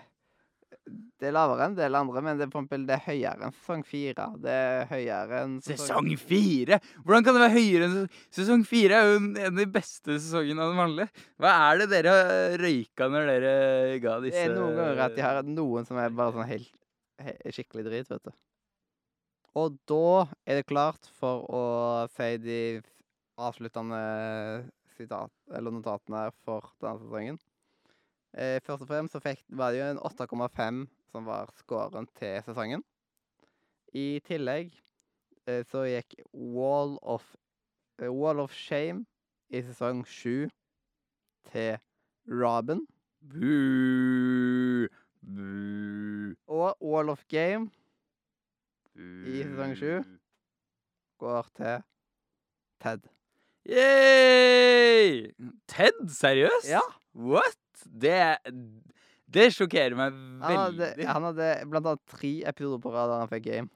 Det 1.20 1.28
er 1.28 1.36
lavere 1.36 1.66
enn 1.66 1.74
en 1.74 1.78
del 1.82 1.98
andre, 2.00 2.22
men 2.24 2.38
det 2.40 2.46
er, 2.46 2.50
eksempel, 2.50 2.86
det 2.88 2.96
er 2.96 3.02
høyere 3.04 3.44
enn 3.44 3.56
sesong 3.60 3.84
fire. 3.84 4.28
Det 4.40 4.54
er 4.56 4.86
høyere 4.88 5.42
enn 5.44 5.58
Sesong 5.66 6.10
fire? 6.22 6.80
Hvordan 7.04 7.26
kan 7.28 7.36
det 7.36 7.44
være 7.44 7.56
høyere 7.58 7.90
enn 7.90 8.10
sesong 8.36 8.64
fire 8.68 9.02
er 9.02 9.10
jo 9.10 9.20
en 9.20 9.30
av 9.50 9.60
de 9.60 9.68
beste 9.74 10.16
sesongene 10.16 10.64
av 10.64 10.72
den 10.72 10.80
vanlige. 10.80 11.26
Hva 11.44 11.56
er 11.68 11.84
det 11.84 11.90
dere 11.92 12.18
røyka 12.64 13.10
når 13.12 13.32
dere 13.34 13.56
ga 14.06 14.20
disse 14.24 14.46
Det 14.46 14.48
er 14.48 14.56
noen 14.56 14.78
ganger 14.80 15.04
at 15.10 15.18
de 15.18 15.26
har 15.28 15.42
noen 15.50 15.90
som 15.90 16.00
er 16.00 16.16
bare 16.16 16.38
sånn 16.38 16.48
helt 16.54 16.72
helt 17.24 17.56
skikkelig 17.56 17.86
drit, 17.88 18.12
vet 18.12 18.30
du. 18.30 18.32
Og 19.60 19.78
da 19.90 20.28
er 20.46 20.60
det 20.60 20.70
klart 20.70 21.10
for 21.20 21.46
å 21.52 21.64
si 22.14 22.30
de 22.44 22.60
avsluttende 23.40 24.00
sitat, 24.98 25.34
eller 25.56 25.74
notatene 25.74 26.28
for 26.46 26.70
denne 26.82 27.02
sesongen. 27.02 27.40
Eh, 28.38 28.60
først 28.62 28.86
og 28.86 28.92
fremst 28.92 29.16
så 29.16 29.24
fikk, 29.24 29.42
var 29.58 29.74
det 29.74 29.82
jo 29.82 29.90
en 29.90 30.02
8,5 30.06 30.84
som 31.12 31.26
var 31.28 31.52
scoren 31.58 32.08
til 32.20 32.40
sesongen. 32.46 32.84
I 33.94 34.22
tillegg 34.26 34.74
eh, 35.48 35.64
så 35.66 35.86
gikk 35.90 36.20
Wall 36.34 36.98
of 37.02 37.26
eh, 38.02 38.10
Wall 38.10 38.40
of 38.44 38.54
Shame 38.54 39.06
i 39.50 39.64
sesong 39.66 40.06
sju 40.08 40.48
til 41.50 41.80
Robin. 42.30 42.86
Og 46.48 46.78
Wall 46.82 47.10
of 47.10 47.26
Game. 47.28 47.72
I 49.00 49.44
sesong 49.44 49.76
sju? 49.80 49.94
går 51.20 51.48
til 51.56 51.82
Ted. 52.80 53.00
Yay! 53.66 55.34
Ted, 55.68 56.10
seriøst? 56.10 56.70
Ja. 56.70 56.80
What? 57.16 57.60
Det 58.02 58.38
Det 59.30 59.50
sjokkerer 59.54 59.96
meg 59.98 60.14
Han 60.42 60.56
hadde, 60.58 60.78
veldig. 60.96 61.06
han 61.06 61.24
hadde 61.30 61.50
blant 61.70 61.86
annet 61.92 62.06
tre 62.10 62.32
episoder 62.50 62.80
på 62.82 62.94
rad 62.94 63.12
der 63.12 63.20
han 63.24 63.30
fikk 63.30 63.44
game. 63.46 63.70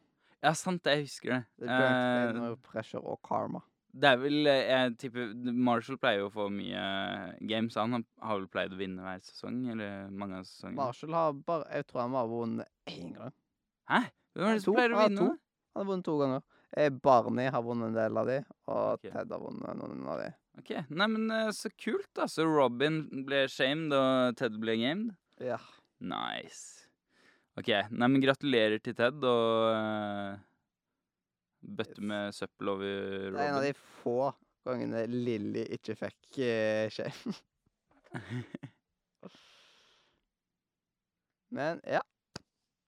Ja, 0.43 0.51
sant 0.57 0.81
det. 0.83 0.95
Jeg 0.97 1.05
husker 1.05 1.29
det. 1.35 1.41
Det 1.61 1.69
er 1.69 1.83
Eh, 1.83 2.31
Trainer, 2.33 2.55
Pressure 2.65 3.03
og 3.03 3.19
Karma. 3.23 3.61
det 3.93 4.09
er 4.09 4.17
vel 4.17 4.47
eh, 4.47 4.63
Jeg 4.67 4.97
tipper 4.97 5.33
Marshall 5.53 5.97
pleier 6.01 6.19
jo 6.23 6.29
å 6.29 6.33
få 6.33 6.47
mye 6.51 7.37
games. 7.47 7.75
Han 7.75 7.93
har- 8.19 8.39
vel 8.39 8.47
pleid 8.47 8.71
å 8.73 8.77
vinne 8.79 8.99
hver 9.05 9.21
sesong, 9.21 9.69
eller 9.71 10.09
mange 10.09 10.39
av 10.39 10.43
sesongene. 10.49 10.75
Marshall 10.75 11.13
har 11.13 11.33
bare 11.33 11.65
Jeg 11.71 11.87
tror 11.87 12.01
han 12.01 12.11
bare 12.11 12.27
har 12.27 12.33
vunnet 12.33 12.67
én 12.87 13.13
gang. 13.15 13.31
Hæ? 13.89 14.01
Hvem 14.35 14.47
er 14.49 14.53
det 14.55 14.63
som 14.63 14.73
pleier 14.73 14.89
å 14.91 14.95
Han 14.97 15.01
har 15.01 15.09
vinne? 15.09 15.19
to. 15.19 15.39
Han 15.75 15.85
har 15.85 15.91
vunnet 15.93 16.03
to 16.05 16.17
ganger. 16.19 16.41
Eh, 16.75 16.89
Barney 16.89 17.49
har 17.51 17.61
vunnet 17.61 17.87
en 17.87 17.93
del 17.93 18.17
av 18.17 18.25
de, 18.25 18.43
og 18.67 18.93
okay. 18.97 19.11
Ted 19.11 19.29
har 19.29 19.39
vunnet 19.39 19.77
noen 19.77 20.07
av 20.07 20.17
de. 20.19 20.33
Ok, 20.57 20.71
Nei, 20.89 21.07
men 21.07 21.29
eh, 21.31 21.51
så 21.51 21.69
kult, 21.77 22.07
da. 22.15 22.23
Så 22.25 22.43
Robin 22.45 23.07
ble 23.25 23.47
shamed, 23.47 23.93
og 23.93 24.35
Ted 24.35 24.59
ble 24.59 24.75
gamed. 24.77 25.15
Ja. 25.43 25.59
Nice. 26.03 26.87
Ok, 27.59 27.69
nei, 27.69 28.07
men 28.07 28.21
gratulerer 28.23 28.79
til 28.81 28.95
Ted 28.97 29.25
og 29.27 29.75
uh, 29.75 30.39
bøtte 31.61 32.01
med 32.01 32.33
søppel 32.35 32.71
over 32.73 32.87
Det 33.29 33.37
er 33.37 33.49
en 33.51 33.59
av 33.59 33.65
de 33.67 33.73
få 34.01 34.31
gangene 34.63 35.03
Lilly 35.11 35.65
ikke 35.75 35.95
fikk 35.99 36.39
eh, 36.41 36.87
shame. 36.93 37.33
Men 41.53 41.81
ja. 41.85 42.01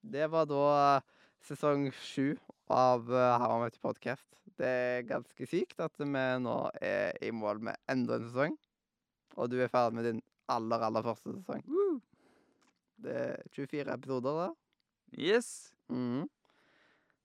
Det 0.06 0.28
var 0.30 0.46
da 0.50 1.02
sesong 1.46 1.92
sju 1.94 2.36
av 2.72 3.06
uh, 3.10 3.36
Her 3.38 3.46
har 3.46 3.62
møte 3.62 3.82
podkast. 3.82 4.26
Det 4.56 4.70
er 4.70 5.08
ganske 5.10 5.48
sykt 5.50 5.82
at 5.84 5.94
vi 6.00 6.08
nå 6.08 6.58
er 6.80 7.18
i 7.26 7.32
mål 7.36 7.60
med 7.68 7.76
enda 7.92 8.18
en 8.18 8.28
sesong. 8.30 8.58
Og 9.36 9.52
du 9.52 9.60
er 9.60 9.70
ferdig 9.70 10.00
med 10.00 10.06
din 10.10 10.22
aller, 10.50 10.80
aller 10.88 11.06
første 11.06 11.34
sesong. 11.36 11.62
Woo! 11.70 12.00
Det 13.06 13.14
er 13.14 13.36
24 13.54 13.94
episoder, 13.94 14.40
da. 14.40 14.48
Yes. 15.14 15.50
Mm. 15.90 16.26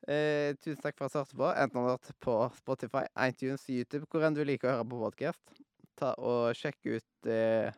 Eh, 0.09 0.57
tusen 0.61 0.81
takk 0.83 0.99
for 0.99 1.09
at 1.09 1.15
du 1.15 1.21
hørte 1.21 1.39
på. 1.39 1.49
Enten 1.49 1.77
du 1.79 1.87
har 1.87 1.97
hørt 1.97 2.13
på 2.25 2.37
Spotify, 2.57 3.05
iTunes, 3.29 3.65
YouTube, 3.69 4.07
hvor 4.11 4.25
enn 4.27 4.37
du 4.37 4.43
liker 4.45 4.69
å 4.69 4.75
høre 4.79 4.89
på 4.91 5.01
podkast. 5.01 5.61
Ta 6.01 6.13
og 6.21 6.57
Sjekk 6.57 6.79
ut 6.89 7.31
eh, 7.31 7.73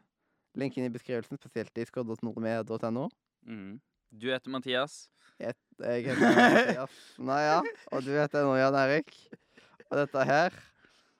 linken 0.58 0.86
i 0.86 0.92
beskrivelsen, 0.92 1.38
spesielt 1.40 1.78
i 1.78 1.86
skråd.nordmed.no. 1.88 3.08
Mhm. 3.46 3.78
Du 4.12 4.28
heter 4.28 4.52
Mathias. 4.52 5.06
Jeg 5.40 5.56
heter 5.80 6.20
Mathias 6.20 6.98
Naja, 7.30 7.62
og 7.90 8.04
du 8.04 8.12
heter 8.12 8.44
nå 8.44 8.58
Jan 8.58 8.76
Erik. 8.82 9.14
Og 9.88 10.02
dette 10.02 10.26
her 10.28 10.58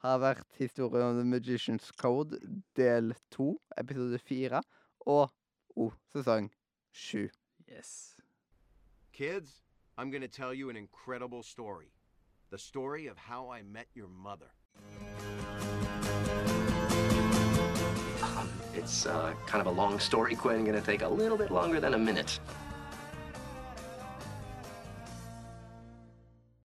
har 0.02 0.18
vært 0.22 0.58
historien 0.58 1.12
om 1.12 1.20
The 1.20 1.28
Magician's 1.28 1.92
Code 1.98 2.38
del 2.76 3.14
to, 3.32 3.54
episode 3.80 4.18
fire, 4.26 4.60
og 5.06 5.30
oh, 5.78 5.94
sesong 6.12 6.50
sju. 6.92 7.28
Yes. 7.68 8.14
Kids, 9.12 9.62
I'm 9.98 10.10
going 10.10 10.22
to 10.22 10.28
tell 10.28 10.54
you 10.54 10.70
an 10.70 10.76
incredible 10.76 11.42
story. 11.42 11.92
The 12.50 12.58
story 12.58 13.06
of 13.06 13.16
how 13.16 13.50
I 13.50 13.62
met 13.62 13.86
your 13.94 14.08
mother. 14.08 14.52
Um, 18.22 18.48
it's 18.74 19.06
uh, 19.06 19.34
kind 19.46 19.60
of 19.60 19.66
a 19.66 19.70
long 19.70 19.98
story, 19.98 20.34
Quinn. 20.34 20.64
Gonna 20.64 20.80
take 20.80 21.02
a 21.02 21.08
little 21.08 21.36
bit 21.36 21.50
longer 21.50 21.80
than 21.80 21.94
a 21.94 21.98
minute. 21.98 22.38